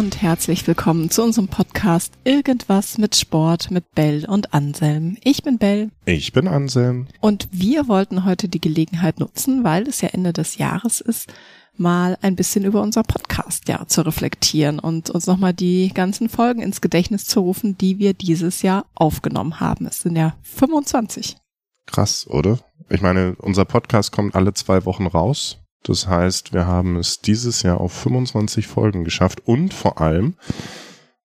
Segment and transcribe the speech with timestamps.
[0.00, 5.18] Und herzlich willkommen zu unserem Podcast Irgendwas mit Sport mit Bell und Anselm.
[5.22, 5.90] Ich bin Bell.
[6.06, 7.06] Ich bin Anselm.
[7.20, 11.30] Und wir wollten heute die Gelegenheit nutzen, weil es ja Ende des Jahres ist,
[11.76, 16.62] mal ein bisschen über unser Podcast ja zu reflektieren und uns nochmal die ganzen Folgen
[16.62, 19.84] ins Gedächtnis zu rufen, die wir dieses Jahr aufgenommen haben.
[19.84, 21.36] Es sind ja 25.
[21.84, 22.58] Krass, oder?
[22.88, 25.58] Ich meine, unser Podcast kommt alle zwei Wochen raus.
[25.82, 30.36] Das heißt, wir haben es dieses Jahr auf 25 Folgen geschafft und vor allem,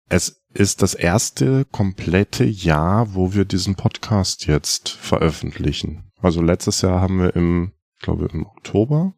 [0.09, 6.11] es ist das erste komplette Jahr, wo wir diesen Podcast jetzt veröffentlichen.
[6.21, 9.13] Also letztes Jahr haben wir im, ich glaube im Oktober,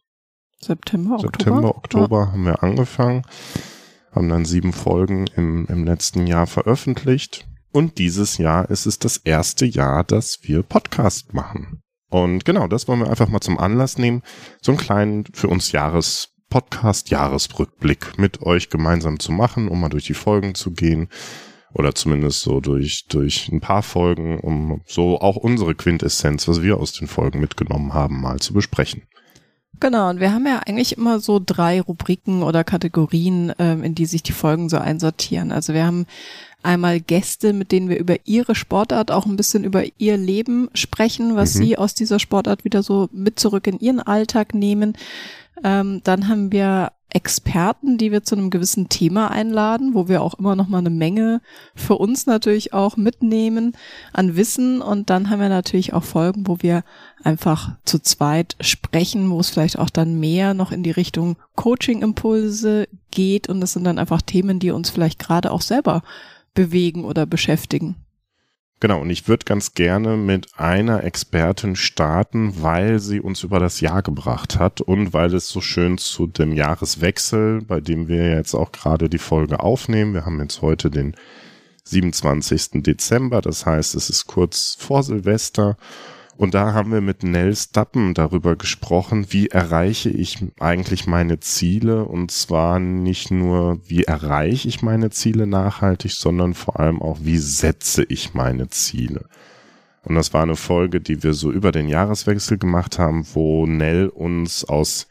[0.62, 2.32] September, September, Oktober ja.
[2.32, 3.24] haben wir angefangen,
[4.12, 7.48] haben dann sieben Folgen im, im letzten Jahr veröffentlicht.
[7.72, 11.82] Und dieses Jahr ist es das erste Jahr, dass wir Podcast machen.
[12.16, 14.22] Und genau, das wollen wir einfach mal zum Anlass nehmen,
[14.62, 19.90] so einen kleinen für uns Jahres Podcast Jahresrückblick mit euch gemeinsam zu machen, um mal
[19.90, 21.10] durch die Folgen zu gehen
[21.74, 26.78] oder zumindest so durch durch ein paar Folgen, um so auch unsere Quintessenz, was wir
[26.78, 29.02] aus den Folgen mitgenommen haben, mal zu besprechen.
[29.82, 34.06] Genau, und wir haben ja eigentlich immer so drei Rubriken oder Kategorien, ähm, in die
[34.06, 35.52] sich die Folgen so einsortieren.
[35.52, 36.06] Also wir haben
[36.66, 41.36] einmal Gäste, mit denen wir über ihre Sportart auch ein bisschen über ihr Leben sprechen,
[41.36, 41.60] was mhm.
[41.60, 44.94] sie aus dieser Sportart wieder so mit zurück in ihren Alltag nehmen.
[45.64, 50.34] Ähm, dann haben wir Experten, die wir zu einem gewissen Thema einladen, wo wir auch
[50.34, 51.40] immer noch mal eine Menge
[51.74, 53.72] für uns natürlich auch mitnehmen
[54.12, 54.82] an Wissen.
[54.82, 56.84] Und dann haben wir natürlich auch Folgen, wo wir
[57.24, 62.90] einfach zu zweit sprechen, wo es vielleicht auch dann mehr noch in die Richtung Coaching-Impulse
[63.12, 63.48] geht.
[63.48, 66.04] Und das sind dann einfach Themen, die uns vielleicht gerade auch selber
[66.56, 67.96] bewegen oder beschäftigen.
[68.82, 73.80] Genau, und ich würde ganz gerne mit einer Expertin starten, weil sie uns über das
[73.80, 78.54] Jahr gebracht hat und weil es so schön zu dem Jahreswechsel, bei dem wir jetzt
[78.54, 80.14] auch gerade die Folge aufnehmen.
[80.14, 81.16] Wir haben jetzt heute den
[81.86, 82.84] 27.
[82.84, 85.78] Dezember, das heißt, es ist kurz vor Silvester
[86.38, 92.04] und da haben wir mit Nell Stappen darüber gesprochen, wie erreiche ich eigentlich meine Ziele
[92.04, 97.38] und zwar nicht nur, wie erreiche ich meine Ziele nachhaltig, sondern vor allem auch, wie
[97.38, 99.26] setze ich meine Ziele.
[100.04, 104.10] Und das war eine Folge, die wir so über den Jahreswechsel gemacht haben, wo Nell
[104.10, 105.08] uns aus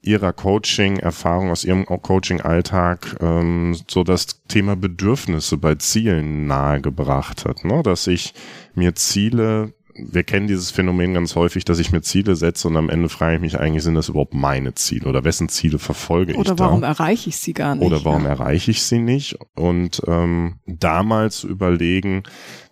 [0.00, 7.64] ihrer Coaching-Erfahrung, aus ihrem Coaching-Alltag ähm, so das Thema Bedürfnisse bei Zielen nahegebracht hat.
[7.64, 7.82] Ne?
[7.82, 8.32] Dass ich
[8.74, 12.88] mir Ziele wir kennen dieses Phänomen ganz häufig, dass ich mir Ziele setze und am
[12.88, 16.42] Ende frage ich mich eigentlich, sind das überhaupt meine Ziele oder wessen Ziele verfolge oder
[16.42, 17.86] ich Oder warum erreiche ich sie gar nicht?
[17.86, 18.30] Oder warum ja.
[18.30, 19.38] erreiche ich sie nicht?
[19.54, 22.22] Und ähm, damals überlegen,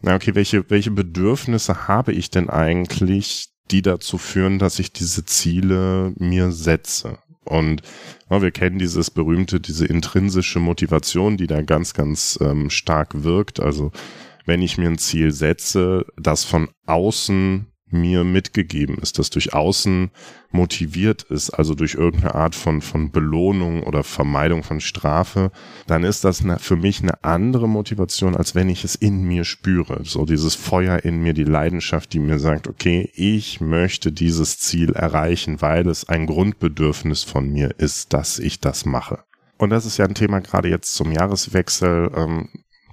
[0.02, 5.24] na okay, welche, welche Bedürfnisse habe ich denn eigentlich, die dazu führen, dass ich diese
[5.24, 7.18] Ziele mir setze?
[7.44, 7.82] Und
[8.28, 13.60] ja, wir kennen dieses berühmte, diese intrinsische Motivation, die da ganz, ganz ähm, stark wirkt.
[13.60, 13.92] Also
[14.46, 20.10] wenn ich mir ein Ziel setze, das von außen mir mitgegeben ist, das durch außen
[20.50, 25.52] motiviert ist, also durch irgendeine Art von, von Belohnung oder Vermeidung von Strafe,
[25.86, 29.44] dann ist das eine, für mich eine andere Motivation, als wenn ich es in mir
[29.44, 30.00] spüre.
[30.04, 34.92] So dieses Feuer in mir, die Leidenschaft, die mir sagt, okay, ich möchte dieses Ziel
[34.92, 39.20] erreichen, weil es ein Grundbedürfnis von mir ist, dass ich das mache.
[39.58, 42.48] Und das ist ja ein Thema gerade jetzt zum Jahreswechsel, ähm,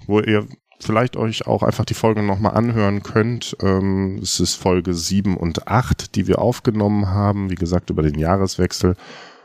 [0.06, 0.48] wo ihr
[0.84, 3.58] vielleicht euch auch einfach die Folge nochmal anhören könnt.
[3.62, 8.18] Ähm, es ist Folge 7 und 8, die wir aufgenommen haben, wie gesagt, über den
[8.18, 8.96] Jahreswechsel.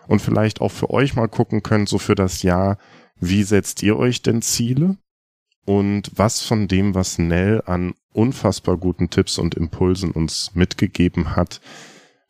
[0.07, 2.79] Und vielleicht auch für euch mal gucken könnt, so für das Jahr,
[3.21, 4.97] wie setzt ihr euch denn Ziele?
[5.65, 11.61] Und was von dem, was Nell an unfassbar guten Tipps und Impulsen uns mitgegeben hat,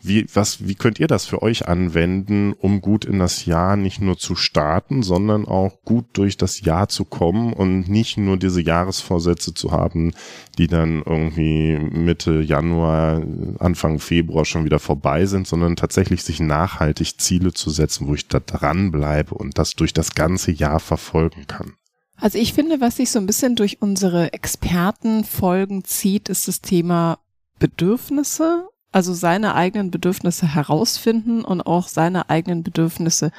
[0.00, 4.00] wie, was, wie könnt ihr das für euch anwenden, um gut in das Jahr nicht
[4.00, 8.62] nur zu starten, sondern auch gut durch das Jahr zu kommen und nicht nur diese
[8.62, 10.12] Jahresvorsätze zu haben,
[10.56, 13.22] die dann irgendwie Mitte Januar,
[13.58, 18.28] Anfang Februar schon wieder vorbei sind, sondern tatsächlich sich nachhaltig Ziele zu setzen, wo ich
[18.28, 21.72] da dranbleibe und das durch das ganze Jahr verfolgen kann?
[22.20, 27.18] Also ich finde, was sich so ein bisschen durch unsere Expertenfolgen zieht, ist das Thema
[27.58, 33.30] Bedürfnisse also seine eigenen Bedürfnisse herausfinden und auch seine eigenen Bedürfnisse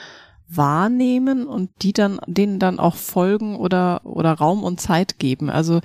[0.48, 5.50] wahrnehmen und die dann, denen dann auch folgen oder, oder Raum und Zeit geben.
[5.50, 5.82] Also mhm.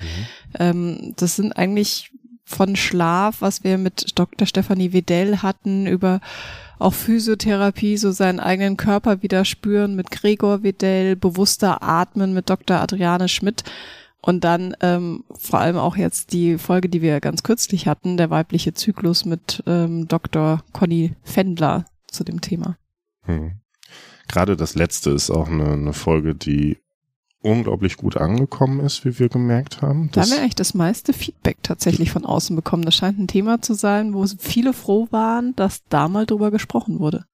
[0.59, 2.11] ähm, das sind eigentlich
[2.45, 4.47] von Schlaf, was wir mit Dr.
[4.47, 6.19] Stefanie Wedell hatten, über
[6.77, 12.77] auch Physiotherapie, so seinen eigenen Körper wieder spüren mit Gregor Wedell, bewusster Atmen mit Dr.
[12.77, 13.63] Adriane Schmidt
[14.25, 18.31] und dann ähm, vor allem auch jetzt die Folge, die wir ganz kürzlich hatten, der
[18.31, 20.63] weibliche Zyklus mit ähm, Dr.
[20.73, 22.75] Conny Fendler zu dem Thema.
[23.21, 23.53] Hm.
[24.27, 26.77] gerade das letzte ist auch eine, eine Folge, die
[27.41, 30.09] unglaublich gut angekommen ist, wie wir gemerkt haben.
[30.11, 32.83] Da haben wir eigentlich das meiste Feedback tatsächlich von außen bekommen.
[32.83, 36.97] Das scheint ein Thema zu sein, wo viele froh waren, dass da mal drüber gesprochen
[36.97, 37.25] wurde.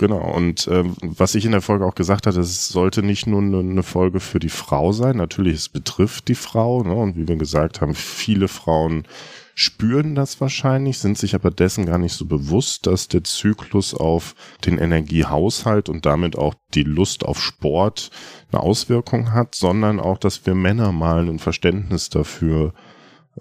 [0.00, 3.42] Genau, und äh, was ich in der Folge auch gesagt hatte, es sollte nicht nur
[3.42, 5.18] eine Folge für die Frau sein.
[5.18, 6.94] Natürlich, es betrifft die Frau, ne?
[6.94, 9.06] und wie wir gesagt haben, viele Frauen
[9.54, 14.34] spüren das wahrscheinlich, sind sich aber dessen gar nicht so bewusst, dass der Zyklus auf
[14.64, 18.10] den Energiehaushalt und damit auch die Lust auf Sport
[18.52, 22.72] eine Auswirkung hat, sondern auch, dass wir Männer mal ein Verständnis dafür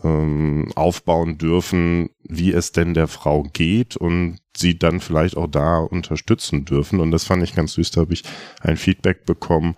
[0.03, 5.79] ähm, aufbauen dürfen, wie es denn der Frau geht und sie dann vielleicht auch da
[5.79, 6.99] unterstützen dürfen.
[6.99, 7.91] Und das fand ich ganz süß.
[7.91, 8.23] Da habe ich
[8.61, 9.75] ein Feedback bekommen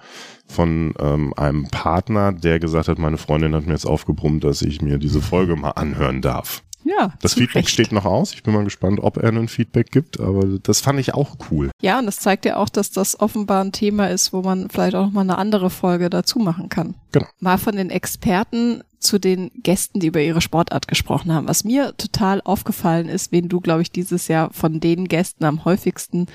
[0.48, 4.82] von ähm, einem Partner, der gesagt hat, meine Freundin hat mir jetzt aufgebrummt, dass ich
[4.82, 6.64] mir diese Folge mal anhören darf.
[6.84, 7.14] Ja.
[7.22, 7.70] Das Feedback Recht.
[7.70, 8.34] steht noch aus.
[8.34, 11.72] Ich bin mal gespannt, ob er ein Feedback gibt, aber das fand ich auch cool.
[11.82, 14.96] Ja, und das zeigt ja auch, dass das offenbar ein Thema ist, wo man vielleicht
[14.96, 16.96] auch noch mal eine andere Folge dazu machen kann.
[17.12, 17.28] Genau.
[17.40, 21.48] Mal von den Experten zu den Gästen, die über ihre Sportart gesprochen haben.
[21.48, 25.66] Was mir total aufgefallen ist, wen du, glaube ich, dieses Jahr von den Gästen am
[25.66, 26.28] häufigsten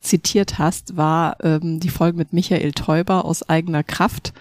[0.00, 4.32] zitiert hast, war ähm, die Folge mit Michael Teuber aus eigener Kraft.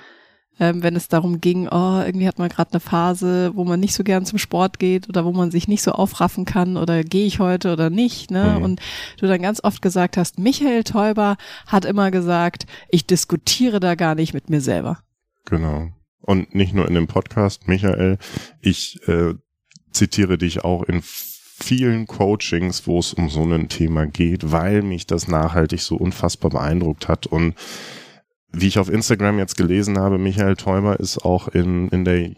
[0.59, 3.93] Ähm, wenn es darum ging, oh, irgendwie hat man gerade eine Phase, wo man nicht
[3.93, 7.25] so gern zum Sport geht oder wo man sich nicht so aufraffen kann oder gehe
[7.25, 8.55] ich heute oder nicht, ne?
[8.57, 8.63] Mhm.
[8.63, 8.81] Und
[9.17, 14.15] du dann ganz oft gesagt hast, Michael Teuber hat immer gesagt, ich diskutiere da gar
[14.15, 14.99] nicht mit mir selber.
[15.45, 15.89] Genau.
[16.21, 18.17] Und nicht nur in dem Podcast, Michael,
[18.61, 19.35] ich äh,
[19.91, 25.07] zitiere dich auch in vielen Coachings, wo es um so ein Thema geht, weil mich
[25.07, 27.27] das nachhaltig so unfassbar beeindruckt hat.
[27.27, 27.55] Und
[28.51, 32.31] wie ich auf Instagram jetzt gelesen habe, Michael Theumer ist auch in, in der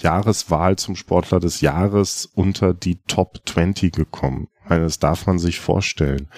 [0.00, 4.48] Jahreswahl zum Sportler des Jahres unter die Top 20 gekommen.
[4.68, 6.28] Meine, das darf man sich vorstellen.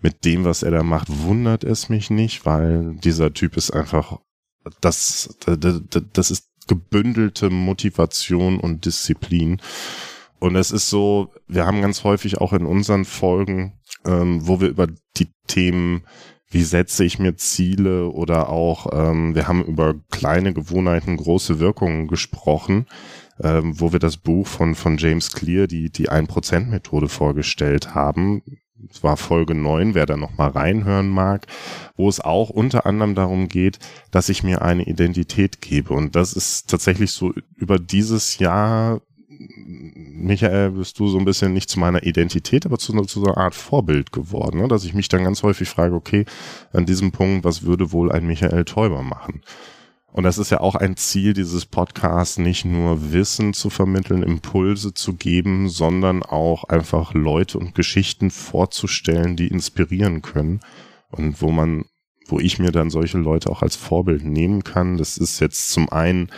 [0.00, 4.18] Mit dem, was er da macht, wundert es mich nicht, weil dieser Typ ist einfach
[4.80, 5.82] das, das,
[6.12, 9.60] das ist gebündelte Motivation und Disziplin.
[10.38, 14.68] Und es ist so, wir haben ganz häufig auch in unseren Folgen, ähm, wo wir
[14.68, 16.04] über die Themen,
[16.52, 22.08] wie setze ich mir Ziele oder auch, ähm, wir haben über kleine Gewohnheiten, große Wirkungen
[22.08, 22.86] gesprochen,
[23.42, 28.42] ähm, wo wir das Buch von, von James Clear, die, die 1%-Methode vorgestellt haben
[28.90, 31.46] es war Folge 9, wer da nochmal reinhören mag,
[31.96, 33.78] wo es auch unter anderem darum geht,
[34.10, 35.94] dass ich mir eine Identität gebe.
[35.94, 39.00] Und das ist tatsächlich so über dieses Jahr,
[39.38, 43.54] Michael, bist du so ein bisschen nicht zu meiner Identität, aber zu, zu einer Art
[43.54, 44.68] Vorbild geworden, ne?
[44.68, 46.24] dass ich mich dann ganz häufig frage, okay,
[46.72, 49.42] an diesem Punkt, was würde wohl ein Michael Täuber machen?
[50.12, 54.92] Und das ist ja auch ein Ziel dieses Podcasts, nicht nur Wissen zu vermitteln, Impulse
[54.92, 60.60] zu geben, sondern auch einfach Leute und Geschichten vorzustellen, die inspirieren können
[61.10, 61.86] und wo man,
[62.26, 64.96] wo ich mir dann solche Leute auch als Vorbild nehmen kann.
[64.96, 66.30] Das ist jetzt zum einen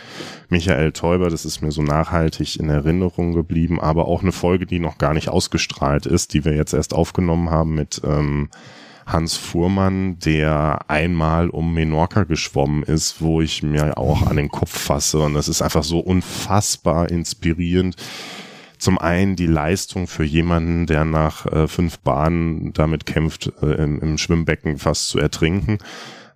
[0.49, 4.79] Michael Täuber, das ist mir so nachhaltig in Erinnerung geblieben, aber auch eine Folge, die
[4.79, 8.49] noch gar nicht ausgestrahlt ist, die wir jetzt erst aufgenommen haben mit ähm,
[9.05, 14.77] Hans Fuhrmann, der einmal um Menorca geschwommen ist, wo ich mir auch an den Kopf
[14.77, 15.19] fasse.
[15.19, 17.95] Und das ist einfach so unfassbar inspirierend.
[18.85, 23.99] Zum einen die Leistung für jemanden, der nach äh, fünf Bahnen damit kämpft, äh, im,
[23.99, 25.79] im, Schwimmbecken fast zu ertrinken.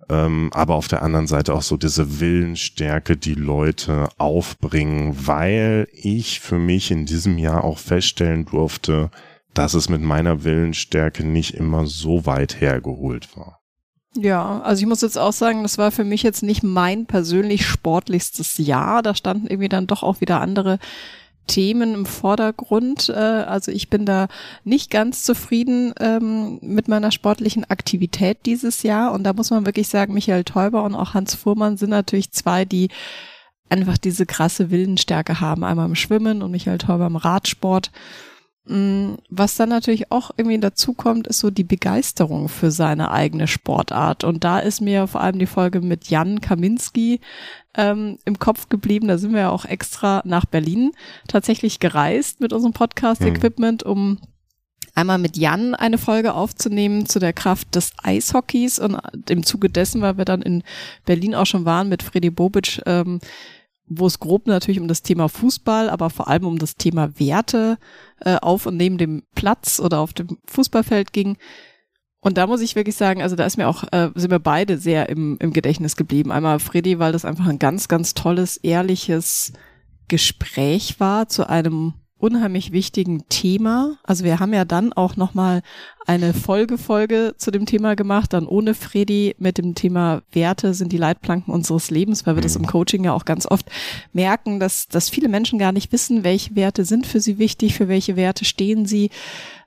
[0.08, 6.40] Ähm, aber auf der anderen Seite auch so diese Willensstärke, die Leute aufbringen, weil ich
[6.40, 9.12] für mich in diesem Jahr auch feststellen durfte,
[9.54, 13.60] dass es mit meiner Willensstärke nicht immer so weit hergeholt war.
[14.16, 17.64] Ja, also ich muss jetzt auch sagen, das war für mich jetzt nicht mein persönlich
[17.64, 19.04] sportlichstes Jahr.
[19.04, 20.80] Da standen irgendwie dann doch auch wieder andere
[21.46, 23.08] Themen im Vordergrund.
[23.08, 24.28] Äh, also ich bin da
[24.64, 29.12] nicht ganz zufrieden ähm, mit meiner sportlichen Aktivität dieses Jahr.
[29.12, 32.64] Und da muss man wirklich sagen, Michael Täuber und auch Hans Fuhrmann sind natürlich zwei,
[32.64, 32.88] die
[33.68, 35.64] einfach diese krasse Willensstärke haben.
[35.64, 37.90] Einmal im Schwimmen und Michael Täuber im Radsport.
[38.70, 43.48] Mm, was dann natürlich auch irgendwie dazu kommt, ist so die Begeisterung für seine eigene
[43.48, 44.22] Sportart.
[44.22, 47.18] Und da ist mir vor allem die Folge mit Jan Kaminski
[47.74, 49.08] ähm, im Kopf geblieben.
[49.08, 50.92] Da sind wir ja auch extra nach Berlin
[51.26, 54.20] tatsächlich gereist mit unserem Podcast-Equipment, um
[54.94, 58.78] einmal mit Jan eine Folge aufzunehmen zu der Kraft des Eishockeys.
[58.78, 60.62] Und im Zuge dessen, weil wir dann in
[61.06, 63.18] Berlin auch schon waren mit Freddy Bobic, ähm,
[63.90, 67.76] wo es grob natürlich um das Thema Fußball, aber vor allem um das Thema Werte
[68.20, 71.36] äh, auf und neben dem Platz oder auf dem Fußballfeld ging.
[72.20, 74.78] Und da muss ich wirklich sagen, also da ist mir auch, äh, sind wir beide
[74.78, 76.30] sehr im, im Gedächtnis geblieben.
[76.30, 79.52] Einmal Freddy, weil das einfach ein ganz, ganz tolles, ehrliches
[80.06, 83.96] Gespräch war zu einem unheimlich wichtigen Thema.
[84.04, 85.62] Also wir haben ja dann auch nochmal
[86.06, 90.98] eine Folgefolge zu dem Thema gemacht, dann ohne Freddy mit dem Thema Werte sind die
[90.98, 92.66] Leitplanken unseres Lebens, weil wir das im mhm.
[92.66, 93.70] Coaching ja auch ganz oft
[94.12, 97.88] merken, dass, dass viele Menschen gar nicht wissen, welche Werte sind für sie wichtig, für
[97.88, 99.10] welche Werte stehen sie.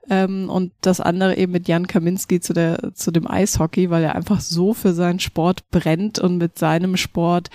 [0.09, 4.15] Ähm, und das andere eben mit Jan Kaminski zu der, zu dem Eishockey, weil er
[4.15, 7.49] einfach so für seinen Sport brennt und mit seinem Sport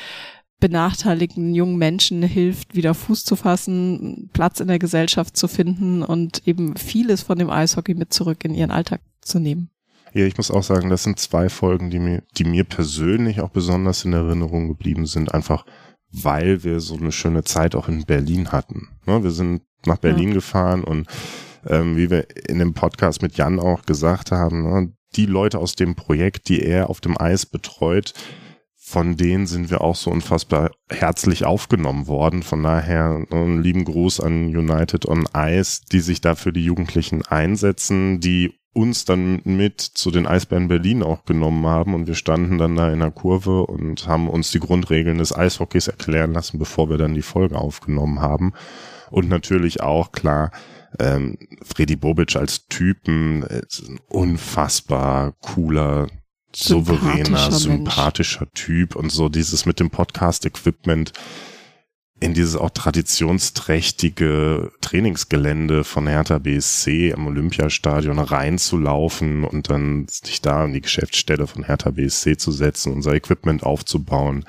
[0.60, 6.46] benachteiligten jungen Menschen hilft, wieder Fuß zu fassen, Platz in der Gesellschaft zu finden und
[6.46, 9.70] eben vieles von dem Eishockey mit zurück in ihren Alltag zu nehmen.
[10.14, 13.50] Ja, ich muss auch sagen, das sind zwei Folgen, die mir, die mir persönlich auch
[13.50, 15.64] besonders in Erinnerung geblieben sind, einfach
[16.10, 18.88] weil wir so eine schöne Zeit auch in Berlin hatten.
[19.06, 20.34] Ne, wir sind nach Berlin ja.
[20.34, 21.06] gefahren und
[21.66, 25.74] ähm, wie wir in dem Podcast mit Jan auch gesagt haben, ne, die Leute aus
[25.74, 28.14] dem Projekt, die er auf dem Eis betreut,
[28.88, 32.42] von denen sind wir auch so unfassbar herzlich aufgenommen worden.
[32.42, 37.20] Von daher einen lieben Gruß an United on Ice, die sich da für die Jugendlichen
[37.26, 42.56] einsetzen, die uns dann mit zu den Eisbären Berlin auch genommen haben und wir standen
[42.56, 46.88] dann da in der Kurve und haben uns die Grundregeln des Eishockeys erklären lassen, bevor
[46.88, 48.54] wir dann die Folge aufgenommen haben.
[49.10, 50.50] Und natürlich auch klar,
[50.98, 56.06] ähm, Freddy Bobic als Typen ist ein unfassbar cooler
[56.54, 58.52] souveräner, sympathischer Mensch.
[58.54, 61.12] Typ und so dieses mit dem Podcast-Equipment
[62.20, 70.64] in dieses auch traditionsträchtige Trainingsgelände von Hertha BSC am Olympiastadion reinzulaufen und dann sich da
[70.64, 74.44] in die Geschäftsstelle von Hertha BSC zu setzen, unser Equipment aufzubauen.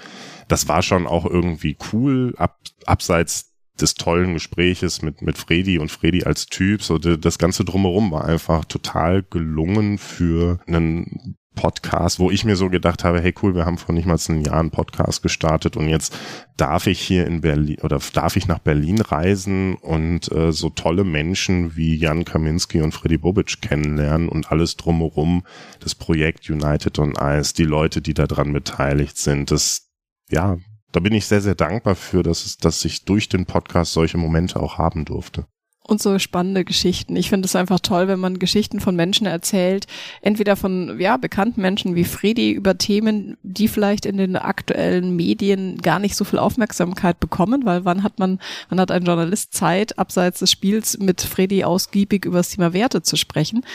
[0.48, 5.91] Das war schon auch irgendwie cool, ab, abseits des tollen Gespräches mit, mit Freddy und
[5.91, 6.84] Freddy als Typ.
[6.84, 12.70] So, das ganze drumherum war einfach total gelungen für einen Podcast, wo ich mir so
[12.70, 15.89] gedacht habe, hey cool, wir haben vor nicht mal einem Jahr einen Podcast gestartet und
[15.89, 16.18] jetzt
[16.58, 21.03] darf ich hier in Berlin oder darf ich nach Berlin reisen und äh, so tolle
[21.03, 25.44] Menschen wie Jan Kaminski und Freddy Bobic kennenlernen und alles drumherum,
[25.79, 29.89] das Projekt United on Ice, die Leute, die daran beteiligt sind, das,
[30.29, 30.58] ja,
[30.91, 34.18] da bin ich sehr, sehr dankbar für, dass, es, dass ich durch den Podcast solche
[34.18, 35.46] Momente auch haben durfte
[35.89, 37.15] und so spannende Geschichten.
[37.15, 39.88] Ich finde es einfach toll, wenn man Geschichten von Menschen erzählt,
[40.22, 45.77] entweder von ja bekannten Menschen wie Freddy über Themen, die vielleicht in den aktuellen Medien
[45.77, 49.98] gar nicht so viel Aufmerksamkeit bekommen, weil wann hat man, wann hat ein Journalist Zeit,
[49.98, 53.65] abseits des Spiels mit Freddy ausgiebig über das Thema Werte zu sprechen.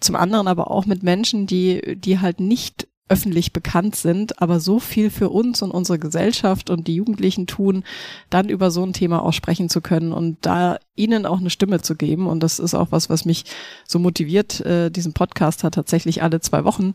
[0.00, 4.78] Zum anderen aber auch mit Menschen, die die halt nicht öffentlich bekannt sind, aber so
[4.78, 7.84] viel für uns und unsere Gesellschaft und die Jugendlichen tun,
[8.30, 11.80] dann über so ein Thema auch sprechen zu können und da ihnen auch eine Stimme
[11.80, 12.26] zu geben.
[12.26, 13.44] Und das ist auch was, was mich
[13.86, 16.94] so motiviert, äh, diesen Podcast hat tatsächlich alle zwei Wochen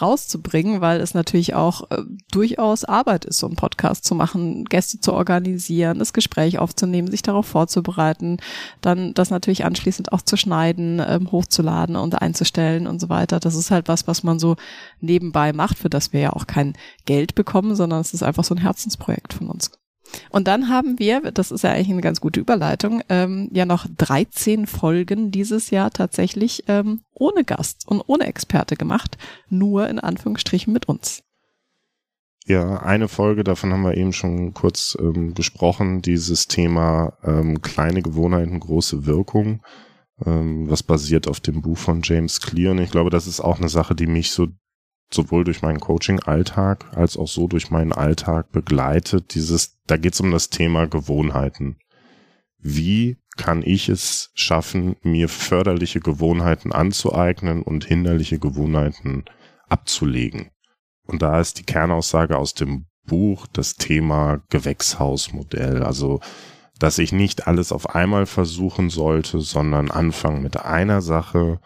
[0.00, 5.00] rauszubringen, weil es natürlich auch äh, durchaus Arbeit ist, so einen Podcast zu machen, Gäste
[5.00, 8.36] zu organisieren, das Gespräch aufzunehmen, sich darauf vorzubereiten,
[8.80, 13.40] dann das natürlich anschließend auch zu schneiden, ähm, hochzuladen und einzustellen und so weiter.
[13.40, 14.56] Das ist halt was, was man so
[15.00, 16.74] nebenbei macht, für das wir ja auch kein
[17.06, 19.70] Geld bekommen, sondern es ist einfach so ein Herzensprojekt von uns.
[20.30, 23.86] Und dann haben wir, das ist ja eigentlich eine ganz gute Überleitung, ähm, ja noch
[23.98, 30.72] 13 Folgen dieses Jahr tatsächlich ähm, ohne Gast und ohne Experte gemacht, nur in Anführungsstrichen
[30.72, 31.22] mit uns.
[32.46, 38.00] Ja, eine Folge, davon haben wir eben schon kurz ähm, gesprochen, dieses Thema ähm, kleine
[38.00, 39.60] Gewohnheiten, große Wirkung,
[40.24, 42.72] ähm, was basiert auf dem Buch von James Clear.
[42.72, 44.46] Und ich glaube, das ist auch eine Sache, die mich so
[45.10, 49.34] sowohl durch meinen Coaching-Alltag als auch so durch meinen Alltag begleitet.
[49.34, 51.78] Dieses, da geht es um das Thema Gewohnheiten.
[52.58, 59.24] Wie kann ich es schaffen, mir förderliche Gewohnheiten anzueignen und hinderliche Gewohnheiten
[59.68, 60.50] abzulegen?
[61.06, 65.82] Und da ist die Kernaussage aus dem Buch das Thema Gewächshausmodell.
[65.82, 66.20] Also,
[66.78, 71.60] dass ich nicht alles auf einmal versuchen sollte, sondern anfangen mit einer Sache,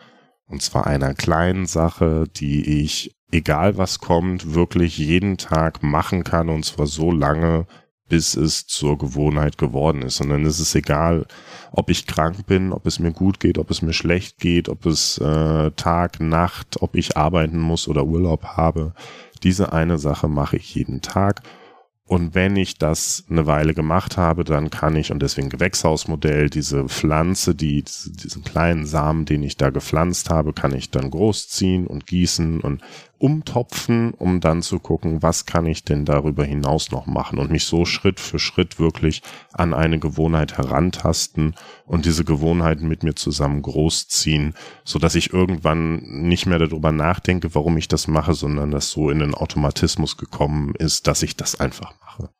[0.46, 6.48] und zwar einer kleinen Sache, die ich egal was kommt, wirklich jeden Tag machen kann
[6.48, 7.66] und zwar so lange,
[8.08, 10.20] bis es zur Gewohnheit geworden ist.
[10.20, 11.26] Und dann ist es egal,
[11.72, 14.84] ob ich krank bin, ob es mir gut geht, ob es mir schlecht geht, ob
[14.84, 18.92] es äh, Tag, Nacht, ob ich arbeiten muss oder Urlaub habe.
[19.42, 21.42] Diese eine Sache mache ich jeden Tag
[22.12, 26.86] und wenn ich das eine Weile gemacht habe, dann kann ich, und deswegen Gewächshausmodell, diese
[26.86, 32.06] Pflanze, die, diesen kleinen Samen, den ich da gepflanzt habe, kann ich dann großziehen und
[32.06, 32.82] gießen und
[33.22, 37.64] umtopfen, um dann zu gucken, was kann ich denn darüber hinaus noch machen und mich
[37.64, 41.54] so Schritt für Schritt wirklich an eine Gewohnheit herantasten
[41.86, 47.54] und diese Gewohnheiten mit mir zusammen großziehen, so dass ich irgendwann nicht mehr darüber nachdenke,
[47.54, 51.60] warum ich das mache, sondern dass so in den Automatismus gekommen ist, dass ich das
[51.60, 52.30] einfach mache.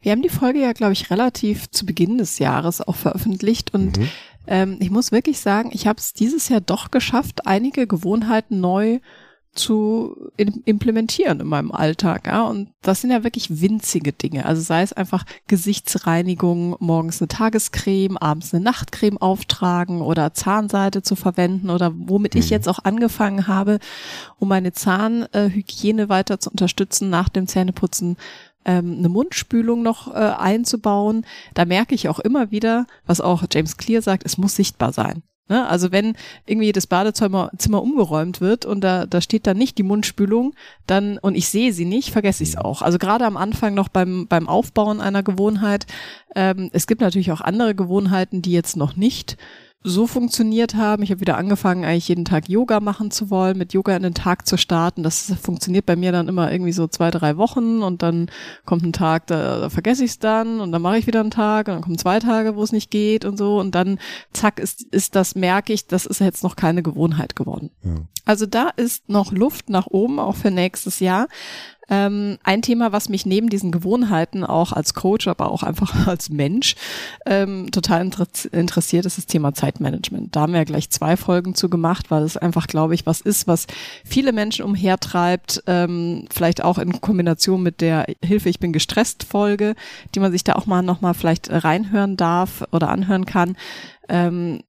[0.00, 3.98] Wir haben die Folge ja, glaube ich, relativ zu Beginn des Jahres auch veröffentlicht und
[3.98, 4.08] mhm.
[4.46, 9.00] ähm, ich muss wirklich sagen, ich habe es dieses Jahr doch geschafft, einige Gewohnheiten neu
[9.54, 12.26] zu implementieren in meinem Alltag.
[12.26, 12.42] Ja?
[12.42, 14.46] Und das sind ja wirklich winzige Dinge.
[14.46, 21.16] Also sei es einfach Gesichtsreinigung, morgens eine Tagescreme, abends eine Nachtcreme auftragen oder Zahnseide zu
[21.16, 22.40] verwenden oder womit mhm.
[22.40, 23.78] ich jetzt auch angefangen habe,
[24.38, 28.16] um meine Zahnhygiene weiter zu unterstützen nach dem Zähneputzen
[28.64, 31.24] ähm, eine Mundspülung noch äh, einzubauen.
[31.54, 35.22] Da merke ich auch immer wieder, was auch James Clear sagt, es muss sichtbar sein.
[35.48, 35.66] Ne?
[35.68, 39.82] Also wenn irgendwie das Badezimmer Zimmer umgeräumt wird und da, da steht dann nicht die
[39.82, 40.54] Mundspülung,
[40.86, 42.80] dann und ich sehe sie nicht, vergesse ich es auch.
[42.80, 45.86] Also gerade am Anfang noch beim, beim Aufbauen einer Gewohnheit.
[46.34, 49.36] Ähm, es gibt natürlich auch andere Gewohnheiten, die jetzt noch nicht
[49.86, 51.02] so funktioniert haben.
[51.02, 54.14] Ich habe wieder angefangen, eigentlich jeden Tag Yoga machen zu wollen, mit Yoga in den
[54.14, 55.02] Tag zu starten.
[55.02, 58.30] Das funktioniert bei mir dann immer irgendwie so zwei, drei Wochen und dann
[58.64, 61.30] kommt ein Tag, da, da vergesse ich es dann und dann mache ich wieder einen
[61.30, 63.98] Tag und dann kommen zwei Tage, wo es nicht geht und so und dann
[64.32, 67.70] zack ist, ist das, merke ich, das ist jetzt noch keine Gewohnheit geworden.
[67.82, 67.96] Ja.
[68.24, 71.28] Also da ist noch Luft nach oben, auch für nächstes Jahr.
[71.88, 76.30] Ähm, ein Thema, was mich neben diesen Gewohnheiten auch als Coach, aber auch einfach als
[76.30, 76.74] Mensch
[77.26, 80.34] ähm, total inter interessiert, ist das Thema Zeitmanagement.
[80.34, 83.20] Da haben wir ja gleich zwei Folgen zu gemacht, weil es einfach, glaube ich, was
[83.20, 83.66] ist, was
[84.04, 89.74] viele Menschen umhertreibt, ähm, vielleicht auch in Kombination mit der Hilfe, ich bin gestresst Folge,
[90.14, 93.56] die man sich da auch mal nochmal vielleicht reinhören darf oder anhören kann.
[94.08, 94.62] Ähm,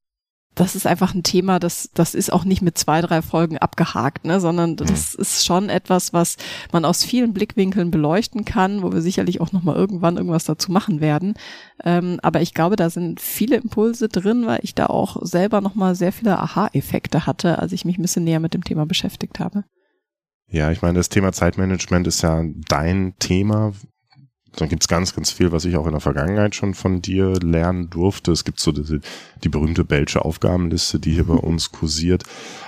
[0.55, 4.25] das ist einfach ein Thema, das, das ist auch nicht mit zwei, drei Folgen abgehakt,
[4.25, 5.21] ne, sondern das mhm.
[5.21, 6.37] ist schon etwas, was
[6.71, 11.01] man aus vielen Blickwinkeln beleuchten kann, wo wir sicherlich auch nochmal irgendwann irgendwas dazu machen
[11.01, 11.35] werden.
[11.83, 15.95] Ähm, aber ich glaube, da sind viele Impulse drin, weil ich da auch selber nochmal
[15.95, 19.65] sehr viele Aha-Effekte hatte, als ich mich ein bisschen näher mit dem Thema beschäftigt habe.
[20.47, 23.73] Ja, ich meine, das Thema Zeitmanagement ist ja dein Thema,
[24.57, 27.89] dann gibt's ganz, ganz viel, was ich auch in der Vergangenheit schon von dir lernen
[27.89, 28.31] durfte.
[28.31, 28.99] Es gibt so die,
[29.43, 32.23] die berühmte Belsche Aufgabenliste, die hier bei uns kursiert.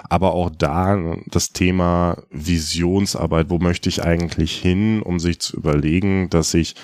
[0.09, 6.29] Aber auch da das Thema Visionsarbeit, wo möchte ich eigentlich hin, um sich zu überlegen,
[6.29, 6.75] dass ich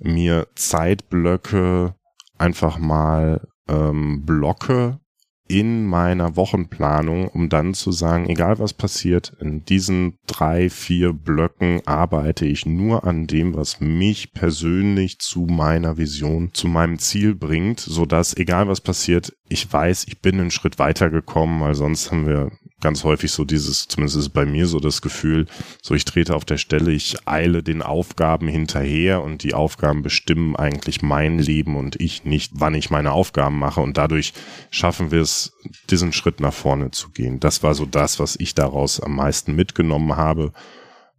[0.00, 1.94] mir Zeitblöcke
[2.38, 5.00] einfach mal ähm, blocke
[5.48, 11.80] in meiner Wochenplanung, um dann zu sagen, egal was passiert, in diesen drei, vier Blöcken
[11.86, 17.80] arbeite ich nur an dem, was mich persönlich zu meiner Vision, zu meinem Ziel bringt,
[17.80, 22.26] so dass egal was passiert, ich weiß, ich bin einen Schritt weitergekommen, weil sonst haben
[22.26, 22.50] wir
[22.80, 25.46] ganz häufig so dieses, zumindest ist bei mir so das Gefühl,
[25.82, 30.56] so ich trete auf der Stelle, ich eile den Aufgaben hinterher und die Aufgaben bestimmen
[30.56, 34.32] eigentlich mein Leben und ich nicht, wann ich meine Aufgaben mache und dadurch
[34.70, 35.52] schaffen wir es,
[35.90, 37.40] diesen Schritt nach vorne zu gehen.
[37.40, 40.52] Das war so das, was ich daraus am meisten mitgenommen habe.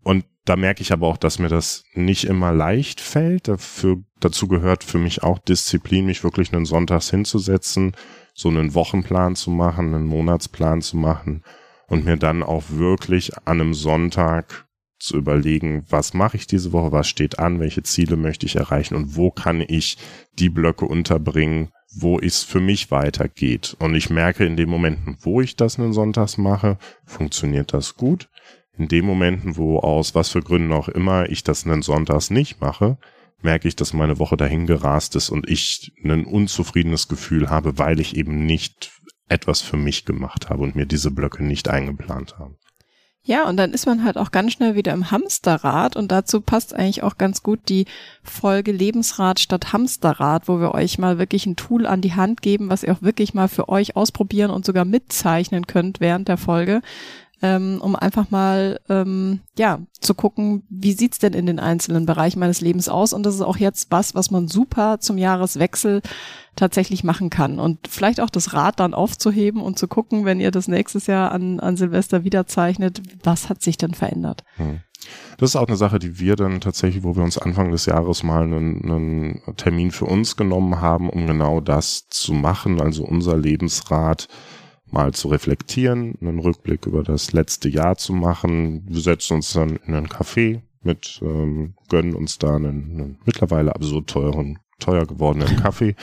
[0.03, 3.47] Und da merke ich aber auch, dass mir das nicht immer leicht fällt.
[3.47, 7.95] Dafür, dazu gehört für mich auch Disziplin, mich wirklich einen Sonntags hinzusetzen,
[8.33, 11.43] so einen Wochenplan zu machen, einen Monatsplan zu machen
[11.87, 14.67] und mir dann auch wirklich an einem Sonntag
[14.99, 18.95] zu überlegen, was mache ich diese Woche, was steht an, welche Ziele möchte ich erreichen
[18.95, 19.97] und wo kann ich
[20.33, 23.75] die Blöcke unterbringen, wo es für mich weitergeht.
[23.79, 28.29] Und ich merke in den Momenten, wo ich das einen Sonntags mache, funktioniert das gut.
[28.77, 32.61] In den Momenten, wo aus was für Gründen auch immer ich das einen Sonntags nicht
[32.61, 32.97] mache,
[33.41, 37.99] merke ich, dass meine Woche dahin gerast ist und ich ein unzufriedenes Gefühl habe, weil
[37.99, 38.91] ich eben nicht
[39.27, 42.55] etwas für mich gemacht habe und mir diese Blöcke nicht eingeplant habe.
[43.21, 46.73] Ja, und dann ist man halt auch ganz schnell wieder im Hamsterrad und dazu passt
[46.73, 47.85] eigentlich auch ganz gut die
[48.23, 52.69] Folge Lebensrad statt Hamsterrad, wo wir euch mal wirklich ein Tool an die Hand geben,
[52.69, 56.81] was ihr auch wirklich mal für euch ausprobieren und sogar mitzeichnen könnt während der Folge
[57.41, 62.39] ähm, um einfach mal ähm, ja zu gucken, wie sieht's denn in den einzelnen Bereichen
[62.39, 63.13] meines Lebens aus.
[63.13, 66.01] Und das ist auch jetzt was, was man super zum Jahreswechsel
[66.55, 67.59] tatsächlich machen kann.
[67.59, 71.31] Und vielleicht auch das Rad dann aufzuheben und zu gucken, wenn ihr das nächstes Jahr
[71.31, 74.43] an, an Silvester wieder zeichnet, was hat sich denn verändert.
[74.55, 74.81] Hm.
[75.37, 78.23] Das ist auch eine Sache, die wir dann tatsächlich, wo wir uns Anfang des Jahres
[78.23, 83.37] mal einen, einen Termin für uns genommen haben, um genau das zu machen, also unser
[83.37, 84.27] Lebensrad
[84.91, 88.85] mal zu reflektieren, einen Rückblick über das letzte Jahr zu machen.
[88.87, 93.75] Wir setzen uns dann in einen Café mit, ähm, gönnen uns da einen, einen mittlerweile
[93.75, 95.95] absurd teuren, teuer gewordenen Kaffee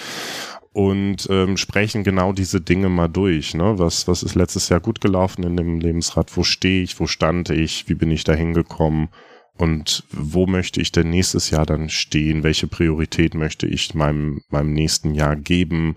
[0.76, 3.54] und ähm, sprechen genau diese Dinge mal durch.
[3.54, 3.78] Ne?
[3.78, 6.36] Was, was ist letztes Jahr gut gelaufen in dem Lebensrad?
[6.36, 7.00] Wo stehe ich?
[7.00, 7.88] Wo stand ich?
[7.88, 9.08] Wie bin ich da hingekommen?
[9.56, 12.42] Und wo möchte ich denn nächstes Jahr dann stehen?
[12.42, 15.96] Welche Priorität möchte ich meinem, meinem nächsten Jahr geben?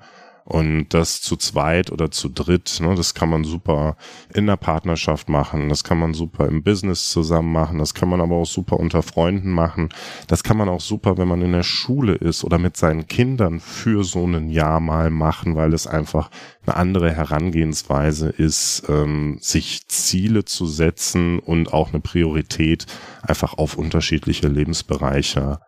[0.49, 3.95] Und das zu zweit oder zu dritt, ne, das kann man super
[4.33, 8.19] in der Partnerschaft machen, das kann man super im Business zusammen machen, das kann man
[8.19, 9.89] aber auch super unter Freunden machen,
[10.25, 13.59] das kann man auch super, wenn man in der Schule ist oder mit seinen Kindern
[13.59, 16.31] für so ein Jahr mal machen, weil es einfach
[16.65, 22.87] eine andere Herangehensweise ist, ähm, sich Ziele zu setzen und auch eine Priorität
[23.21, 25.59] einfach auf unterschiedliche Lebensbereiche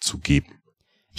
[0.00, 0.59] zu geben.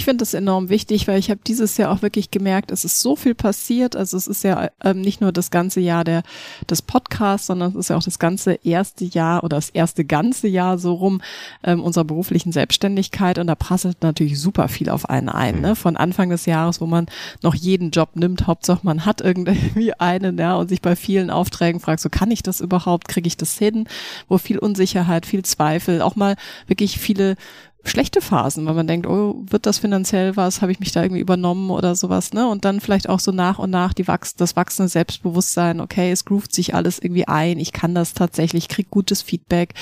[0.02, 3.02] Ich finde das enorm wichtig, weil ich habe dieses Jahr auch wirklich gemerkt, es ist
[3.02, 3.96] so viel passiert.
[3.96, 6.24] Also es ist ja ähm, nicht nur das ganze Jahr der,
[6.68, 10.48] des Podcasts, sondern es ist ja auch das ganze erste Jahr oder das erste ganze
[10.48, 11.22] Jahr so rum
[11.64, 13.38] ähm, unserer beruflichen Selbstständigkeit.
[13.38, 15.62] Und da prasselt natürlich super viel auf einen ein.
[15.62, 15.76] Ne?
[15.76, 17.06] Von Anfang des Jahres, wo man
[17.44, 21.80] noch jeden Job nimmt, Hauptsache man hat irgendwie einen, ja, und sich bei vielen Aufträgen
[21.80, 23.88] fragt, so kann ich das überhaupt, kriege ich das hin?
[24.28, 27.36] Wo viel Unsicherheit, viel Zweifel, auch mal wirklich viele
[27.84, 31.22] schlechte Phasen, weil man denkt, oh, wird das finanziell was, habe ich mich da irgendwie
[31.22, 32.48] übernommen oder sowas, ne?
[32.48, 36.26] Und dann vielleicht auch so nach und nach die wachs das wachsende Selbstbewusstsein, okay, es
[36.26, 39.74] groovt sich alles irgendwie ein, ich kann das tatsächlich, krieg gutes Feedback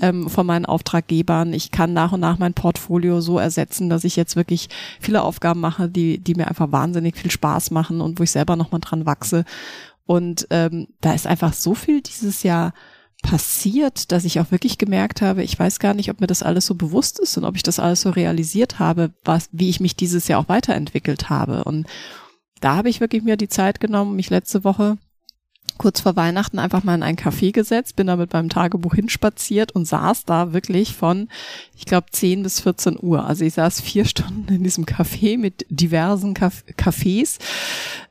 [0.00, 4.16] ähm, von meinen Auftraggebern, ich kann nach und nach mein Portfolio so ersetzen, dass ich
[4.16, 4.68] jetzt wirklich
[5.00, 8.56] viele Aufgaben mache, die, die mir einfach wahnsinnig viel Spaß machen und wo ich selber
[8.56, 9.44] nochmal dran wachse.
[10.06, 12.72] Und ähm, da ist einfach so viel dieses Jahr
[13.22, 16.66] passiert, dass ich auch wirklich gemerkt habe, ich weiß gar nicht, ob mir das alles
[16.66, 19.96] so bewusst ist und ob ich das alles so realisiert habe, was, wie ich mich
[19.96, 21.64] dieses Jahr auch weiterentwickelt habe.
[21.64, 21.86] Und
[22.60, 24.98] da habe ich wirklich mir die Zeit genommen, mich letzte Woche
[25.78, 29.72] kurz vor Weihnachten einfach mal in ein Café gesetzt, bin da mit meinem Tagebuch hinspaziert
[29.72, 31.28] und saß da wirklich von,
[31.76, 33.26] ich glaube, 10 bis 14 Uhr.
[33.26, 37.38] Also ich saß vier Stunden in diesem Café mit diversen Cafés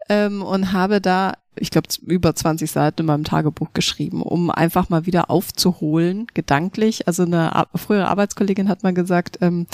[0.09, 4.89] ähm, und habe da ich glaube, über 20 Seiten in meinem Tagebuch geschrieben, um einfach
[4.89, 7.07] mal wieder aufzuholen, gedanklich.
[7.07, 9.67] Also eine frühere Arbeitskollegin hat mal gesagt, ähm,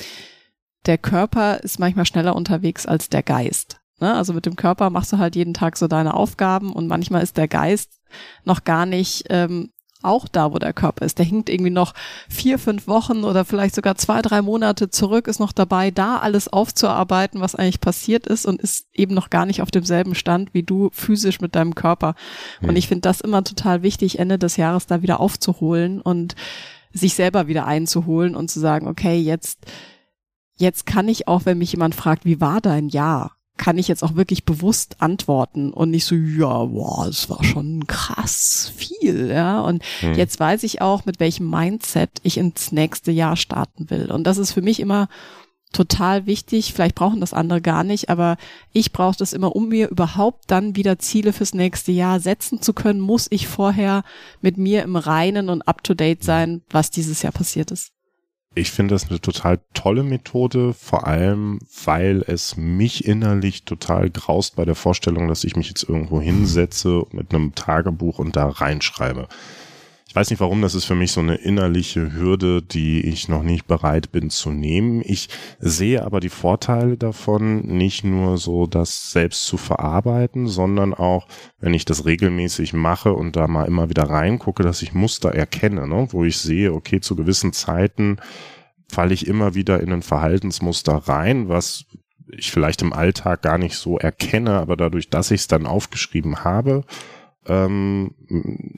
[0.88, 3.77] der Körper ist manchmal schneller unterwegs als der Geist.
[4.00, 4.14] Ne?
[4.14, 7.38] Also mit dem Körper machst du halt jeden Tag so deine Aufgaben und manchmal ist
[7.38, 8.00] der Geist
[8.44, 9.72] noch gar nicht ähm,
[10.04, 11.18] auch da, wo der Körper ist.
[11.18, 11.94] Der hinkt irgendwie noch
[12.30, 16.48] vier, fünf Wochen oder vielleicht sogar zwei, drei Monate zurück, ist noch dabei, da alles
[16.48, 20.64] aufzuarbeiten, was eigentlich passiert ist und ist eben noch gar nicht auf demselben Stand wie
[20.64, 22.16] du physisch mit deinem Körper.
[22.62, 26.36] Und ich finde das immer total wichtig, Ende des Jahres da wieder aufzuholen und
[26.94, 29.60] sich selber wieder einzuholen und zu sagen, okay, jetzt,
[30.58, 33.37] jetzt kann ich auch, wenn mich jemand fragt, wie war dein Jahr?
[33.58, 37.88] Kann ich jetzt auch wirklich bewusst antworten und nicht so, ja, boah, es war schon
[37.88, 39.62] krass viel, ja.
[39.62, 40.14] Und hm.
[40.14, 44.12] jetzt weiß ich auch, mit welchem Mindset ich ins nächste Jahr starten will.
[44.12, 45.10] Und das ist für mich immer
[45.74, 46.74] total wichtig.
[46.74, 48.38] Vielleicht brauchen das andere gar nicht, aber
[48.72, 52.74] ich brauche das immer, um mir überhaupt dann wieder Ziele fürs nächste Jahr setzen zu
[52.74, 54.04] können, muss ich vorher
[54.42, 57.97] mit mir im Reinen und up to date sein, was dieses Jahr passiert ist
[58.58, 64.56] ich finde das eine total tolle Methode, vor allem, weil es mich innerlich total graust
[64.56, 69.28] bei der Vorstellung, dass ich mich jetzt irgendwo hinsetze mit einem Tagebuch und da reinschreibe.
[70.18, 73.68] Weiß nicht warum, das ist für mich so eine innerliche Hürde, die ich noch nicht
[73.68, 75.04] bereit bin zu nehmen.
[75.06, 81.28] Ich sehe aber die Vorteile davon, nicht nur so das selbst zu verarbeiten, sondern auch,
[81.60, 85.88] wenn ich das regelmäßig mache und da mal immer wieder reingucke, dass ich Muster erkenne,
[85.88, 86.08] ne?
[86.10, 88.18] wo ich sehe, okay, zu gewissen Zeiten
[88.92, 91.86] falle ich immer wieder in ein Verhaltensmuster rein, was
[92.36, 96.44] ich vielleicht im Alltag gar nicht so erkenne, aber dadurch, dass ich es dann aufgeschrieben
[96.44, 96.86] habe,
[97.48, 98.12] ähm,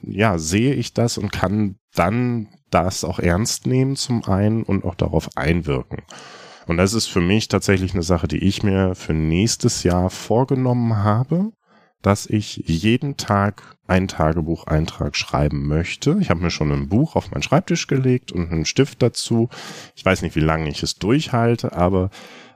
[0.02, 4.94] ja, sehe ich das und kann dann das auch ernst nehmen zum einen und auch
[4.94, 6.02] darauf einwirken.
[6.66, 10.98] Und das ist für mich tatsächlich eine Sache, die ich mir für nächstes Jahr vorgenommen
[10.98, 11.50] habe,
[12.02, 16.16] dass ich jeden Tag einen Tagebucheintrag schreiben möchte.
[16.20, 19.48] Ich habe mir schon ein Buch auf meinen Schreibtisch gelegt und einen Stift dazu.
[19.96, 22.10] Ich weiß nicht, wie lange ich es durchhalte, aber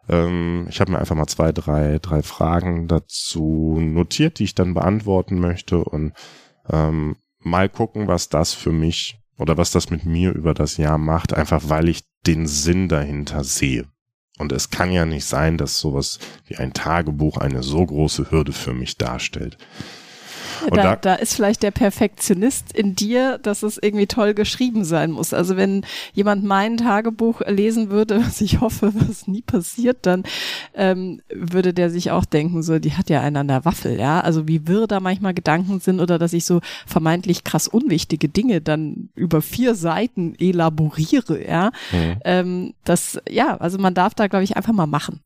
[0.09, 4.75] ähm, ich habe mir einfach mal zwei, drei, drei Fragen dazu notiert, die ich dann
[4.75, 6.13] beantworten möchte und
[6.71, 10.99] ähm, mal gucken, was das für mich oder was das mit mir über das Jahr
[10.99, 13.87] macht, einfach weil ich den Sinn dahinter sehe.
[14.39, 18.53] Und es kann ja nicht sein, dass sowas wie ein Tagebuch eine so große Hürde
[18.53, 19.59] für mich darstellt.
[20.71, 25.11] Da, da, da, ist vielleicht der Perfektionist in dir, dass es irgendwie toll geschrieben sein
[25.11, 25.33] muss.
[25.35, 30.25] Also wenn jemand mein Tagebuch lesen würde, was ich hoffe, was nie passiert, dann
[30.75, 34.21] ähm, würde der sich auch denken, so, die hat ja einen an der Waffel, ja.
[34.21, 38.61] Also wie wirr da manchmal Gedanken sind oder dass ich so vermeintlich krass unwichtige Dinge
[38.61, 41.71] dann über vier Seiten elaboriere, ja.
[41.93, 42.17] Mhm.
[42.25, 45.21] Ähm, das, ja, also man darf da, glaube ich, einfach mal machen.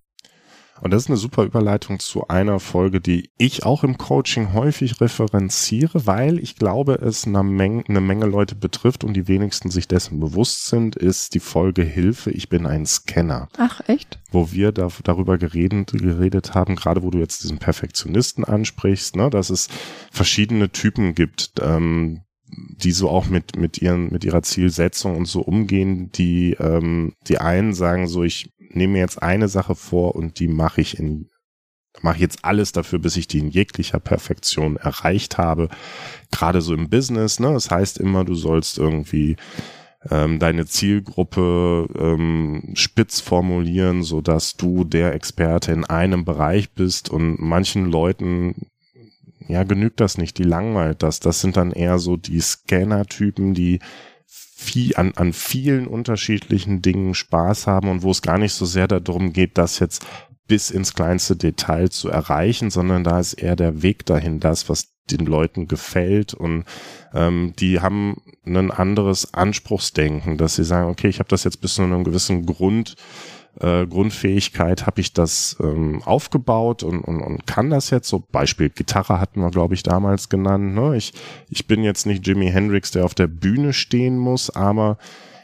[0.80, 5.00] Und das ist eine super Überleitung zu einer Folge, die ich auch im Coaching häufig
[5.00, 9.88] referenziere, weil ich glaube, es eine Menge, eine Menge Leute betrifft und die wenigsten sich
[9.88, 13.48] dessen bewusst sind, ist die Folge Hilfe, ich bin ein Scanner.
[13.58, 14.20] Ach, echt?
[14.30, 19.30] Wo wir da, darüber geredet, geredet haben, gerade wo du jetzt diesen Perfektionisten ansprichst, ne,
[19.30, 19.68] dass es
[20.10, 25.40] verschiedene Typen gibt, ähm, die so auch mit mit ihren mit ihrer Zielsetzung und so
[25.40, 30.38] umgehen, die ähm, die einen sagen so ich nehme mir jetzt eine Sache vor und
[30.38, 31.28] die mache ich in
[32.02, 35.68] mache jetzt alles dafür, bis ich die in jeglicher Perfektion erreicht habe.
[36.30, 37.52] Gerade so im Business, ne?
[37.52, 39.36] Das heißt immer, du sollst irgendwie
[40.10, 47.10] ähm, deine Zielgruppe ähm, spitz formulieren, so dass du der Experte in einem Bereich bist
[47.10, 48.68] und manchen Leuten
[49.48, 51.20] ja genügt das nicht, die langweilt das.
[51.20, 53.80] Das sind dann eher so die Scanner-Typen, die
[54.60, 58.88] viel, an, an vielen unterschiedlichen Dingen Spaß haben und wo es gar nicht so sehr
[58.88, 60.04] darum geht, das jetzt
[60.48, 64.88] bis ins kleinste Detail zu erreichen, sondern da ist eher der Weg dahin, das, was
[65.12, 66.64] den Leuten gefällt und
[67.14, 71.74] ähm, die haben ein anderes Anspruchsdenken, dass sie sagen, okay, ich habe das jetzt bis
[71.74, 72.96] zu einem gewissen Grund
[73.60, 78.08] äh, Grundfähigkeit habe ich das ähm, aufgebaut und, und, und kann das jetzt.
[78.08, 80.74] So Beispiel Gitarre hatten wir, glaube ich, damals genannt.
[80.74, 80.96] Ne?
[80.96, 81.12] Ich,
[81.48, 84.98] ich bin jetzt nicht Jimi Hendrix, der auf der Bühne stehen muss, aber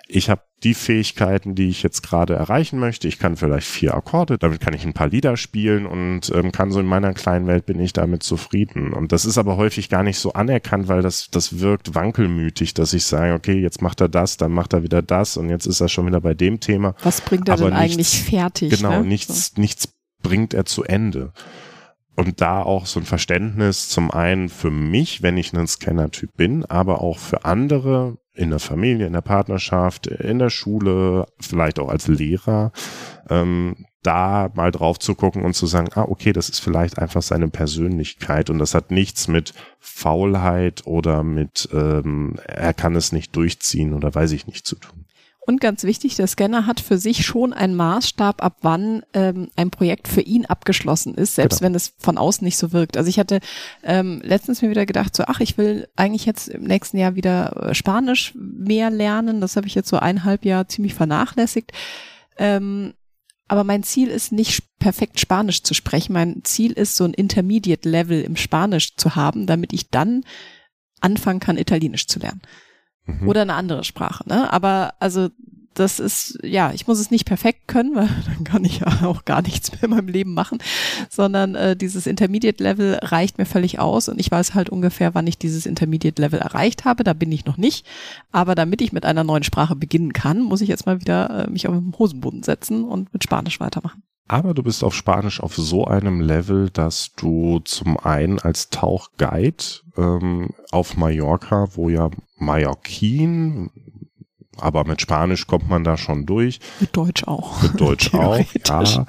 [0.07, 3.09] ich habe die Fähigkeiten, die ich jetzt gerade erreichen möchte.
[3.09, 6.71] Ich kann vielleicht vier Akkorde, damit kann ich ein paar Lieder spielen und ähm, kann
[6.71, 8.93] so in meiner kleinen Welt bin ich damit zufrieden.
[8.93, 12.93] Und das ist aber häufig gar nicht so anerkannt, weil das, das wirkt wankelmütig, dass
[12.93, 15.81] ich sage, okay, jetzt macht er das, dann macht er wieder das und jetzt ist
[15.81, 16.95] er schon wieder bei dem Thema.
[17.03, 18.71] Was bringt er aber denn nichts, eigentlich fertig?
[18.71, 19.07] Genau, ne?
[19.07, 19.89] nichts, nichts
[20.23, 21.33] bringt er zu Ende.
[22.17, 26.65] Und da auch so ein Verständnis zum einen für mich, wenn ich ein Scanner-Typ bin,
[26.65, 31.89] aber auch für andere, in der Familie, in der Partnerschaft, in der Schule, vielleicht auch
[31.89, 32.73] als Lehrer,
[33.31, 37.23] ähm, da mal drauf zu gucken und zu sagen, ah, okay, das ist vielleicht einfach
[37.23, 43.35] seine Persönlichkeit und das hat nichts mit Faulheit oder mit, ähm, er kann es nicht
[43.35, 45.04] durchziehen oder weiß ich nicht zu tun.
[45.47, 49.71] Und ganz wichtig, der Scanner hat für sich schon einen Maßstab, ab wann ähm, ein
[49.71, 51.67] Projekt für ihn abgeschlossen ist, selbst Genau.
[51.67, 52.97] wenn es von außen nicht so wirkt.
[52.97, 53.41] Also ich hatte
[53.83, 57.69] ähm, letztens mir wieder gedacht, so ach, ich will eigentlich jetzt im nächsten Jahr wieder
[57.71, 59.43] äh, Spanisch mehr lernen.
[59.43, 61.73] Das habe ich jetzt so eineinhalb Jahr ziemlich vernachlässigt.
[62.39, 62.95] Ähm,
[63.47, 66.15] aber mein Ziel ist nicht perfekt Spanisch zu sprechen.
[66.15, 70.25] Mein Ziel ist, so ein Intermediate Level im Spanisch zu haben, damit ich dann
[71.03, 72.41] anfangen kann, Italienisch zu lernen
[73.07, 73.29] Mhm.
[73.29, 74.29] oder eine andere Sprache.
[74.29, 74.53] Ne?
[74.53, 75.29] Aber also
[75.75, 79.25] das ist, ja, ich muss es nicht perfekt können, weil dann kann ich ja auch
[79.25, 80.59] gar nichts mehr in meinem Leben machen,
[81.11, 85.39] sondern äh, dieses Intermediate-Level reicht mir völlig aus und ich weiß halt ungefähr, wann ich
[85.39, 87.05] dieses Intermediate-Level erreicht habe.
[87.05, 87.87] Da bin ich noch nicht.
[88.33, 91.51] Aber damit ich mit einer neuen Sprache beginnen kann, muss ich jetzt mal wieder äh,
[91.51, 94.03] mich auf den Hosenboden setzen und mit Spanisch weitermachen.
[94.27, 99.65] Aber du bist auf Spanisch auf so einem Level, dass du zum einen als Tauchguide
[99.99, 103.71] ähm, auf Mallorca, wo ja Mallorquin,
[104.59, 107.63] aber mit Spanisch kommt man da schon durch, Mit Deutsch auch.
[107.63, 109.07] mit Deutsch auch, ja,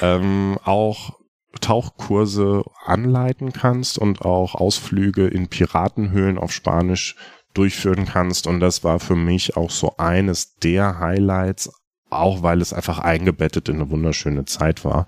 [0.00, 1.20] ähm, auch
[1.60, 7.16] Tauchkurse anleiten kannst und auch Ausflüge in Piratenhöhlen auf Spanisch
[7.54, 8.46] durchführen kannst.
[8.46, 11.72] Und das war für mich auch so eines der Highlights,
[12.08, 15.06] auch weil es einfach eingebettet in eine wunderschöne Zeit war,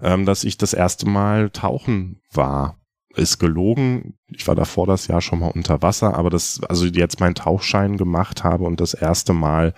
[0.00, 2.76] ähm, dass ich das erste Mal tauchen war.
[3.16, 4.14] Ist gelogen.
[4.28, 7.96] Ich war davor das Jahr schon mal unter Wasser, aber das, also jetzt meinen Tauchschein
[7.96, 9.72] gemacht habe und das erste Mal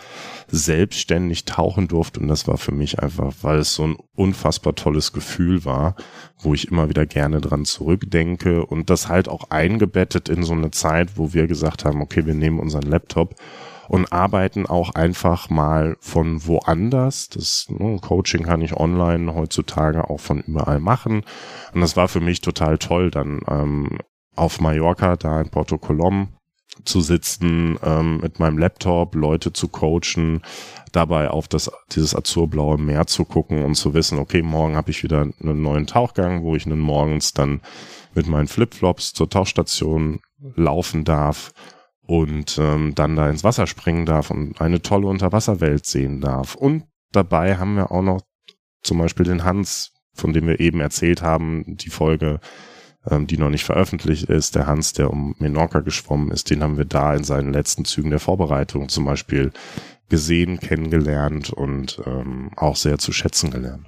[0.48, 2.20] selbstständig tauchen durfte.
[2.20, 5.96] Und das war für mich einfach, weil es so ein unfassbar tolles Gefühl war,
[6.38, 10.70] wo ich immer wieder gerne dran zurückdenke und das halt auch eingebettet in so eine
[10.70, 13.34] Zeit, wo wir gesagt haben, okay, wir nehmen unseren Laptop
[13.88, 17.28] und arbeiten auch einfach mal von woanders.
[17.28, 21.22] Das ne, Coaching kann ich online heutzutage auch von überall machen.
[21.74, 23.98] Und das war für mich total toll, dann ähm,
[24.34, 26.28] auf Mallorca, da in Porto Colom
[26.84, 30.42] zu sitzen, ähm, mit meinem Laptop Leute zu coachen,
[30.92, 35.02] dabei auf das dieses azurblaue Meer zu gucken und zu wissen, okay, morgen habe ich
[35.02, 37.62] wieder einen neuen Tauchgang, wo ich dann morgens dann
[38.14, 40.20] mit meinen Flipflops zur Tauchstation
[40.54, 41.52] laufen darf
[42.06, 46.54] und ähm, dann da ins Wasser springen darf und eine tolle Unterwasserwelt sehen darf.
[46.54, 48.22] Und dabei haben wir auch noch
[48.82, 52.40] zum Beispiel den Hans, von dem wir eben erzählt haben, die Folge,
[53.08, 56.78] ähm, die noch nicht veröffentlicht ist, der Hans, der um Menorca geschwommen ist, den haben
[56.78, 59.52] wir da in seinen letzten Zügen der Vorbereitung zum Beispiel
[60.08, 63.86] gesehen, kennengelernt und ähm, auch sehr zu schätzen gelernt.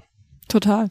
[0.49, 0.89] Total.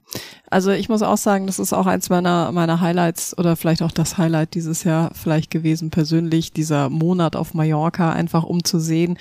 [0.48, 3.90] Also ich muss auch sagen, das ist auch eins meiner, meiner Highlights oder vielleicht auch
[3.90, 9.18] das Highlight dieses Jahr vielleicht gewesen persönlich, dieser Monat auf Mallorca, einfach um zu sehen,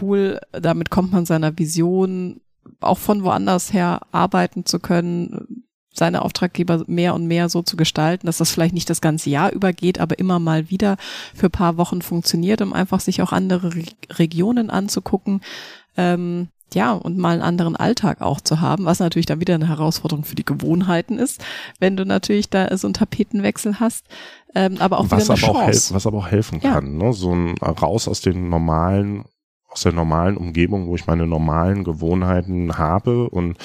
[0.00, 2.40] cool, damit kommt man seiner Vision
[2.80, 8.26] auch von woanders her arbeiten zu können, seine Auftraggeber mehr und mehr so zu gestalten,
[8.26, 10.96] dass das vielleicht nicht das ganze Jahr übergeht, aber immer mal wieder
[11.34, 15.42] für paar Wochen funktioniert, um einfach sich auch andere Re Regionen anzugucken.
[15.98, 19.68] Ähm, ja, und mal einen anderen Alltag auch zu haben, was natürlich dann wieder eine
[19.68, 21.42] Herausforderung für die Gewohnheiten ist,
[21.78, 24.06] wenn du natürlich da so einen Tapetenwechsel hast,
[24.54, 25.90] ähm, aber auch was wieder eine aber Chance.
[25.92, 26.74] Auch was aber auch helfen Ja.
[26.74, 27.12] kann, ne?
[27.12, 29.24] so ein raus aus den normalen,
[29.68, 33.56] aus der normalen Umgebung, wo ich meine normalen Gewohnheiten habe und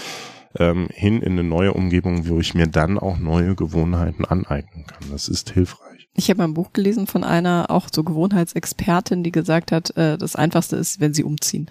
[0.60, 5.10] ähm, hin in eine neue Umgebung, wo ich mir dann auch neue Gewohnheiten aneignen kann.
[5.12, 6.10] Das ist hilfreich.
[6.14, 10.36] Ich habe ein Buch gelesen von einer auch so Gewohnheitsexpertin, die gesagt hat, äh, das
[10.36, 11.68] Einfachste ist, wenn sie umziehen,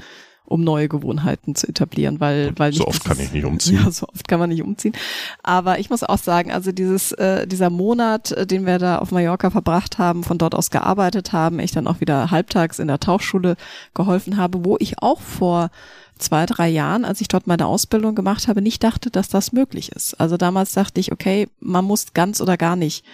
[0.51, 3.81] um neue Gewohnheiten zu etablieren, weil weil So oft kann ich nicht umziehen.
[3.85, 4.95] Ja, so oft kann man nicht umziehen.
[5.43, 9.13] Aber ich muss auch sagen, also dieses äh, dieser Monat, äh, den wir da auf
[9.13, 12.99] Mallorca verbracht haben, von dort aus gearbeitet haben, ich dann auch wieder halbtags in der
[12.99, 13.57] Tauchschule
[13.95, 15.71] geholfen habe, wo ich auch vor
[16.19, 19.93] zwei, drei Jahren, als ich dort meine Ausbildung gemacht habe, nicht dachte, dass das möglich
[19.93, 20.21] ist.
[20.21, 23.05] Also damals dachte ich, okay, man muss ganz oder gar nicht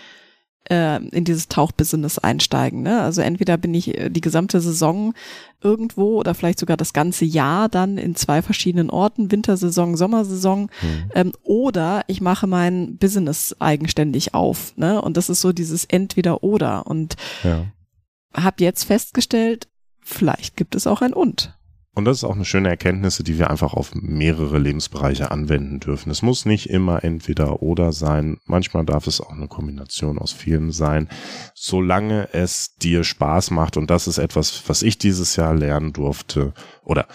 [0.70, 2.82] äh, in dieses Tauchbusiness einsteigen.
[2.82, 3.00] Ne?
[3.00, 5.14] Also entweder bin ich äh, die gesamte Saison
[5.62, 10.68] irgendwo oder vielleicht sogar das ganze Jahr dann in zwei verschiedenen Orten, Wintersaison, Sommersaison,
[11.14, 14.76] ähm, oder ich mache mein Business eigenständig auf.
[14.76, 15.00] Ne?
[15.00, 16.86] Und das ist so dieses Entweder-Oder.
[16.86, 17.64] Und Ja.
[18.34, 19.68] habe jetzt festgestellt,
[20.00, 21.55] vielleicht gibt es auch ein Und.
[21.96, 26.10] Und das ist auch eine schöne Erkenntnis, die wir einfach auf mehrere Lebensbereiche anwenden dürfen.
[26.10, 28.36] Es muss nicht immer entweder oder sein.
[28.44, 31.08] Manchmal darf es auch eine Kombination aus vielen sein.
[31.54, 33.78] Solange es dir Spaß macht.
[33.78, 36.52] Und das ist etwas, was ich dieses Jahr lernen durfte.
[36.84, 37.06] Oder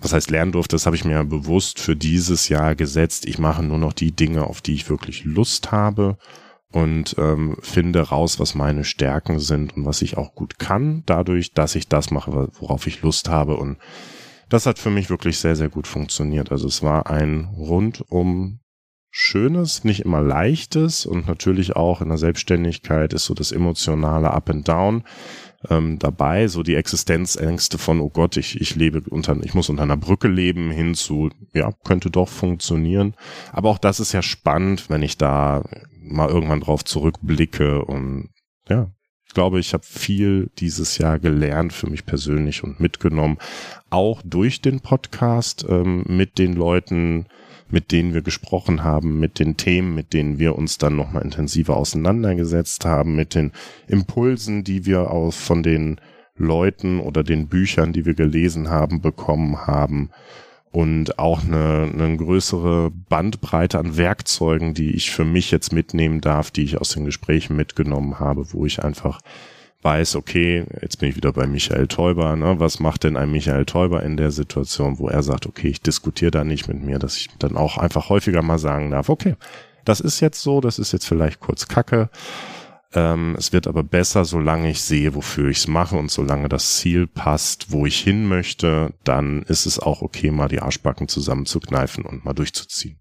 [0.00, 3.26] was heißt lernen durfte, das habe ich mir bewusst für dieses Jahr gesetzt.
[3.26, 6.16] Ich mache nur noch die Dinge, auf die ich wirklich Lust habe
[6.72, 11.52] und ähm, finde raus, was meine Stärken sind und was ich auch gut kann, dadurch,
[11.52, 13.58] dass ich das mache, worauf ich Lust habe.
[13.58, 13.76] Und
[14.52, 16.52] das hat für mich wirklich sehr, sehr gut funktioniert.
[16.52, 18.60] Also es war ein rundum
[19.10, 24.48] schönes, nicht immer leichtes und natürlich auch in der Selbstständigkeit ist so das emotionale Up
[24.48, 25.04] and Down
[25.68, 29.82] ähm, dabei, so die Existenzängste von, oh Gott, ich, ich lebe unter, ich muss unter
[29.82, 33.14] einer Brücke leben, hin zu, ja, könnte doch funktionieren.
[33.52, 35.62] Aber auch das ist ja spannend, wenn ich da
[36.00, 38.30] mal irgendwann drauf zurückblicke und
[38.68, 38.90] ja,
[39.34, 43.38] glaube, ich habe viel dieses Jahr gelernt für mich persönlich und mitgenommen,
[43.90, 47.26] auch durch den Podcast ähm, mit den Leuten,
[47.68, 51.76] mit denen wir gesprochen haben, mit den Themen, mit denen wir uns dann nochmal intensiver
[51.76, 53.52] auseinandergesetzt haben, mit den
[53.86, 56.00] Impulsen, die wir aus von den
[56.36, 60.10] Leuten oder den Büchern, die wir gelesen haben, bekommen haben
[60.72, 66.50] und auch eine, eine größere Bandbreite an Werkzeugen, die ich für mich jetzt mitnehmen darf,
[66.50, 69.20] die ich aus den Gesprächen mitgenommen habe, wo ich einfach
[69.82, 72.58] weiß, okay, jetzt bin ich wieder bei Michael Teuber, ne?
[72.58, 76.30] was macht denn ein Michael Teuber in der Situation, wo er sagt, okay, ich diskutiere
[76.30, 79.34] da nicht mit mir, dass ich dann auch einfach häufiger mal sagen darf, okay,
[79.84, 82.08] das ist jetzt so, das ist jetzt vielleicht kurz Kacke,
[82.94, 86.76] ähm, es wird aber besser, solange ich sehe, wofür ich es mache und solange das
[86.76, 92.04] Ziel passt, wo ich hin möchte, dann ist es auch okay, mal die Arschbacken zusammenzukneifen
[92.04, 92.98] und mal durchzuziehen.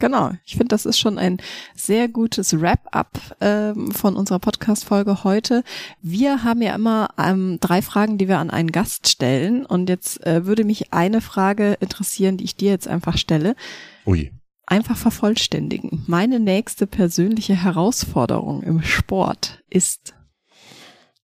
[0.00, 1.36] Genau, ich finde, das ist schon ein
[1.74, 5.62] sehr gutes Wrap-up ähm, von unserer Podcast-Folge heute.
[6.00, 9.66] Wir haben ja immer ähm, drei Fragen, die wir an einen Gast stellen.
[9.66, 13.54] Und jetzt äh, würde mich eine Frage interessieren, die ich dir jetzt einfach stelle.
[14.06, 14.32] Ui.
[14.70, 16.04] Einfach vervollständigen.
[16.06, 20.14] Meine nächste persönliche Herausforderung im Sport ist.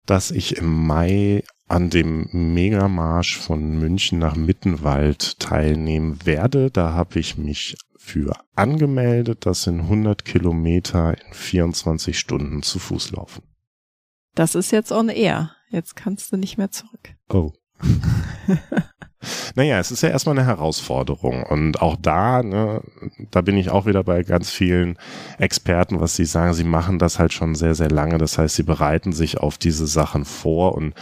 [0.08, 6.72] dass ich im Mai an dem Megamarsch von München nach Mittenwald teilnehmen werde.
[6.72, 9.46] Da habe ich mich für angemeldet.
[9.46, 13.44] Das sind 100 Kilometer in 24 Stunden zu Fuß laufen.
[14.34, 15.52] Das ist jetzt on air.
[15.70, 17.16] Jetzt kannst du nicht mehr zurück.
[17.30, 17.54] Oh.
[19.56, 21.44] naja, es ist ja erstmal eine Herausforderung.
[21.44, 22.82] Und auch da, ne,
[23.32, 24.98] da bin ich auch wieder bei ganz vielen
[25.38, 28.18] Experten, was sie sagen, sie machen das halt schon sehr, sehr lange.
[28.18, 30.76] Das heißt, sie bereiten sich auf diese Sachen vor.
[30.76, 30.94] Und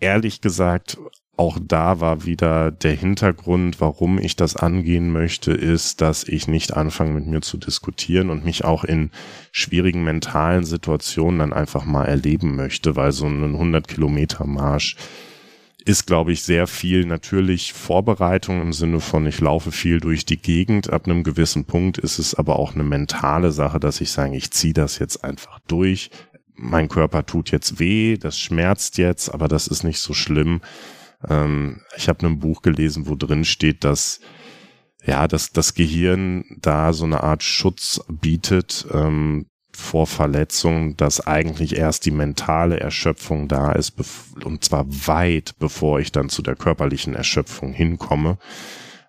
[0.00, 0.98] ehrlich gesagt,
[1.38, 6.76] auch da war wieder der Hintergrund, warum ich das angehen möchte, ist, dass ich nicht
[6.76, 9.12] anfange mit mir zu diskutieren und mich auch in
[9.52, 14.96] schwierigen mentalen Situationen dann einfach mal erleben möchte, weil so ein 100 Kilometer Marsch
[15.84, 20.36] ist, glaube ich, sehr viel natürlich Vorbereitung im Sinne von, ich laufe viel durch die
[20.36, 20.90] Gegend.
[20.90, 24.50] Ab einem gewissen Punkt ist es aber auch eine mentale Sache, dass ich sage, ich
[24.50, 26.10] ziehe das jetzt einfach durch.
[26.54, 30.60] Mein Körper tut jetzt weh, das schmerzt jetzt, aber das ist nicht so schlimm.
[31.28, 34.20] Ähm, ich habe ein Buch gelesen, wo drin steht, dass
[35.04, 39.46] ja, dass das Gehirn da so eine Art Schutz bietet ähm,
[39.78, 43.94] vor Verletzungen, dass eigentlich erst die mentale Erschöpfung da ist
[44.44, 48.38] und zwar weit bevor ich dann zu der körperlichen Erschöpfung hinkomme.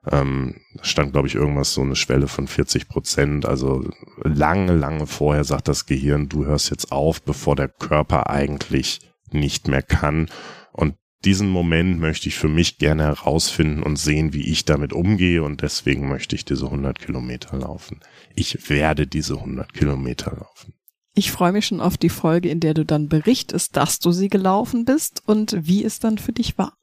[0.10, 3.46] ähm, stand, glaube ich, irgendwas so eine Schwelle von 40 Prozent.
[3.46, 3.90] Also
[4.24, 9.02] lange, lange vorher sagt das Gehirn, du hörst jetzt auf, bevor der Körper eigentlich
[9.32, 10.30] nicht mehr kann.
[10.72, 10.96] Und
[11.26, 15.44] diesen Moment möchte ich für mich gerne herausfinden und sehen, wie ich damit umgehe.
[15.44, 18.00] Und deswegen möchte ich diese 100 Kilometer laufen.
[18.36, 20.74] Ich werde diese 100 Kilometer laufen.
[21.16, 24.30] Ich freue mich schon auf die Folge, in der du dann berichtest, dass du sie
[24.30, 26.74] gelaufen bist und wie es dann für dich war.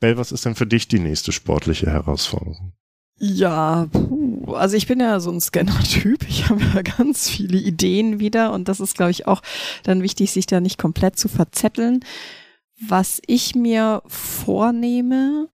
[0.00, 2.72] Bell, was ist denn für dich die nächste sportliche Herausforderung?
[3.18, 3.88] Ja,
[4.46, 6.26] also ich bin ja so ein Scanner-Typ.
[6.28, 9.42] Ich habe ja ganz viele Ideen wieder und das ist, glaube ich, auch
[9.82, 12.00] dann wichtig, sich da nicht komplett zu verzetteln.
[12.80, 15.48] Was ich mir vornehme,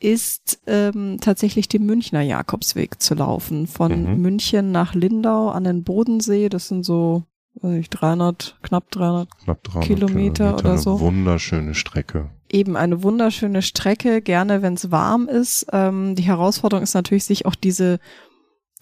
[0.00, 3.66] ist ähm, tatsächlich den Münchner Jakobsweg zu laufen.
[3.66, 4.20] Von mhm.
[4.20, 6.48] München nach Lindau an den Bodensee.
[6.48, 7.24] Das sind so
[7.54, 11.00] weiß nicht, 300, knapp 300, knapp 300 Kilometer, Kilometer oder so.
[11.00, 12.30] Wunderschöne Strecke.
[12.50, 15.66] Eben eine wunderschöne Strecke, gerne wenn es warm ist.
[15.72, 17.98] Ähm, die Herausforderung ist natürlich, sich auch diese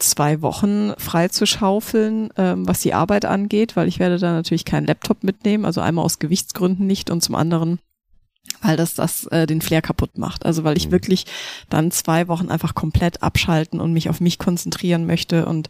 [0.01, 4.65] zwei Wochen frei zu schaufeln, ähm, was die Arbeit angeht, weil ich werde da natürlich
[4.65, 7.79] keinen Laptop mitnehmen, also einmal aus Gewichtsgründen nicht und zum anderen
[8.63, 10.45] weil das das äh, den Flair kaputt macht.
[10.45, 10.93] Also weil ich mhm.
[10.93, 11.27] wirklich
[11.69, 15.69] dann zwei Wochen einfach komplett abschalten und mich auf mich konzentrieren möchte und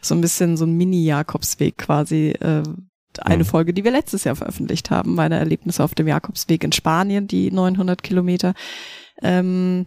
[0.00, 2.62] so ein bisschen so ein Mini-Jakobsweg quasi äh,
[3.20, 3.48] eine mhm.
[3.48, 7.50] Folge, die wir letztes Jahr veröffentlicht haben, meine Erlebnisse auf dem Jakobsweg in Spanien, die
[7.50, 8.54] 900 Kilometer.
[9.20, 9.86] Ähm,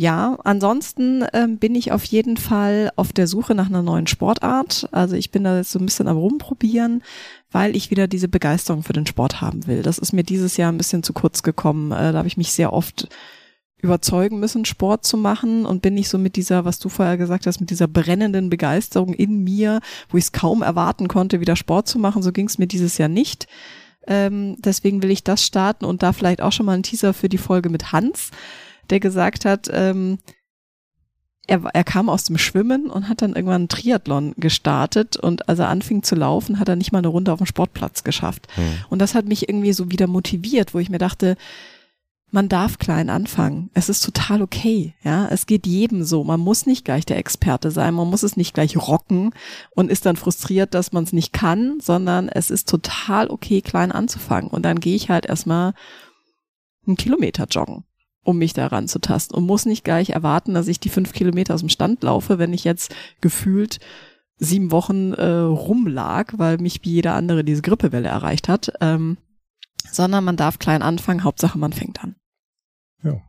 [0.00, 4.88] ja, ansonsten ähm, bin ich auf jeden Fall auf der Suche nach einer neuen Sportart.
[4.92, 7.02] Also ich bin da jetzt so ein bisschen am Rumprobieren,
[7.50, 9.82] weil ich wieder diese Begeisterung für den Sport haben will.
[9.82, 11.92] Das ist mir dieses Jahr ein bisschen zu kurz gekommen.
[11.92, 13.08] Äh, da habe ich mich sehr oft
[13.76, 17.46] überzeugen müssen, Sport zu machen und bin nicht so mit dieser, was du vorher gesagt
[17.46, 21.88] hast, mit dieser brennenden Begeisterung in mir, wo ich es kaum erwarten konnte, wieder Sport
[21.88, 22.22] zu machen.
[22.22, 23.48] So ging es mir dieses Jahr nicht.
[24.06, 27.28] Ähm, deswegen will ich das starten und da vielleicht auch schon mal ein Teaser für
[27.28, 28.30] die Folge mit Hans
[28.90, 30.18] der gesagt hat, ähm,
[31.50, 35.58] er, er kam aus dem Schwimmen und hat dann irgendwann einen Triathlon gestartet und als
[35.58, 38.46] er anfing zu laufen, hat er nicht mal eine Runde auf dem Sportplatz geschafft.
[38.54, 38.64] Hm.
[38.88, 41.36] Und das hat mich irgendwie so wieder motiviert, wo ich mir dachte,
[42.30, 43.70] man darf klein anfangen.
[43.74, 44.94] Es ist total okay.
[45.02, 46.22] Ja, es geht jedem so.
[46.22, 47.94] Man muss nicht gleich der Experte sein.
[47.94, 49.34] Man muss es nicht gleich rocken
[49.70, 53.90] und ist dann frustriert, dass man es nicht kann, sondern es ist total okay, klein
[53.90, 54.48] anzufangen.
[54.48, 55.74] Und dann gehe ich halt erstmal
[56.86, 57.84] einen Kilometer joggen
[58.22, 61.54] um mich daran zu tasten und muss nicht gleich erwarten, dass ich die fünf Kilometer
[61.54, 63.80] aus dem Stand laufe, wenn ich jetzt gefühlt
[64.38, 69.18] sieben Wochen äh, rumlag, weil mich wie jeder andere diese Grippewelle erreicht hat, ähm,
[69.90, 72.16] sondern man darf klein anfangen, Hauptsache man fängt an.
[73.02, 73.20] Ja.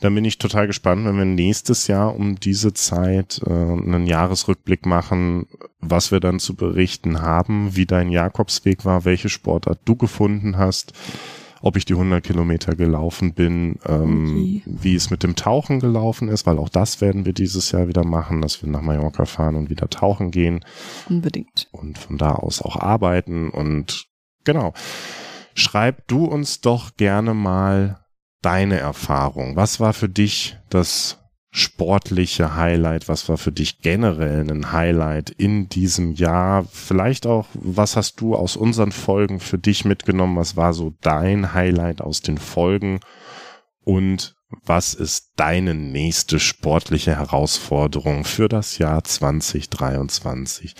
[0.00, 4.84] Dann bin ich total gespannt, wenn wir nächstes Jahr um diese Zeit äh, einen Jahresrückblick
[4.84, 5.46] machen,
[5.78, 10.92] was wir dann zu berichten haben, wie dein Jakobsweg war, welche Sportart du gefunden hast
[11.62, 14.62] ob ich die 100 Kilometer gelaufen bin, ähm, okay.
[14.66, 18.04] wie es mit dem Tauchen gelaufen ist, weil auch das werden wir dieses Jahr wieder
[18.04, 20.64] machen, dass wir nach Mallorca fahren und wieder tauchen gehen.
[21.08, 21.68] Unbedingt.
[21.70, 24.08] Und von da aus auch arbeiten und
[24.44, 24.74] genau.
[25.54, 28.04] Schreib du uns doch gerne mal
[28.42, 29.54] deine Erfahrung.
[29.54, 31.21] Was war für dich das
[31.52, 33.08] sportliche Highlight?
[33.08, 36.64] Was war für dich generell ein Highlight in diesem Jahr?
[36.64, 40.36] Vielleicht auch, was hast du aus unseren Folgen für dich mitgenommen?
[40.36, 43.00] Was war so dein Highlight aus den Folgen?
[43.84, 44.34] Und
[44.64, 50.74] was ist deine nächste sportliche Herausforderung für das Jahr 2023?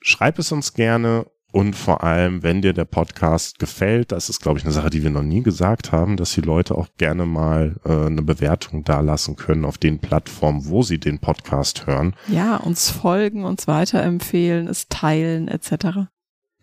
[0.00, 4.58] Schreib es uns gerne und vor allem, wenn dir der Podcast gefällt, das ist, glaube
[4.58, 7.76] ich, eine Sache, die wir noch nie gesagt haben, dass die Leute auch gerne mal
[7.86, 12.14] äh, eine Bewertung dalassen können auf den Plattformen, wo sie den Podcast hören.
[12.28, 16.10] Ja, uns folgen, uns weiterempfehlen, es teilen etc.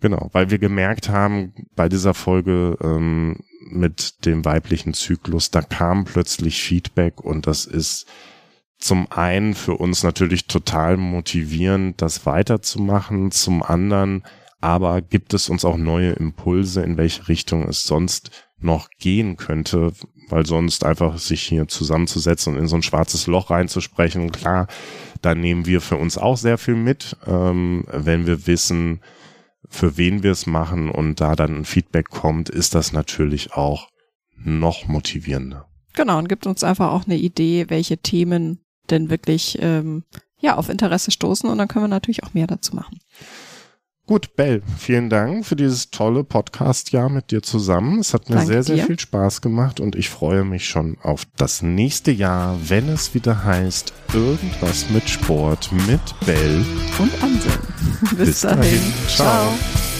[0.01, 6.05] Genau, weil wir gemerkt haben, bei dieser Folge ähm, mit dem weiblichen Zyklus, da kam
[6.05, 8.05] plötzlich Feedback und das ist
[8.77, 14.23] zum einen für uns natürlich total motivierend, das weiterzumachen, zum anderen
[14.61, 19.91] aber gibt es uns auch neue Impulse, in welche Richtung es sonst noch gehen könnte,
[20.29, 24.67] weil sonst einfach sich hier zusammenzusetzen und in so ein schwarzes Loch reinzusprechen, klar,
[25.21, 29.01] da nehmen wir für uns auch sehr viel mit, ähm, wenn wir wissen,
[29.67, 33.89] für wen wir es machen und da dann ein Feedback kommt, ist das natürlich auch
[34.37, 35.67] noch motivierender.
[35.93, 40.03] Genau, und gibt uns einfach auch eine Idee, welche Themen denn wirklich ähm,
[40.39, 42.99] ja auf Interesse stoßen und dann können wir natürlich auch mehr dazu machen.
[44.07, 47.99] Gut, Bell, vielen Dank für dieses tolle Podcast-Jahr mit dir zusammen.
[47.99, 48.85] Es hat mir Danke sehr, sehr dir.
[48.85, 53.43] viel Spaß gemacht und ich freue mich schon auf das nächste Jahr, wenn es wieder
[53.43, 56.63] heißt, irgendwas mit Sport mit Bell
[56.99, 57.59] und Anselm.
[58.15, 58.59] Bis, Bis dahin.
[58.59, 58.93] dahin.
[59.07, 59.27] Ciao.
[59.27, 59.94] Ciao.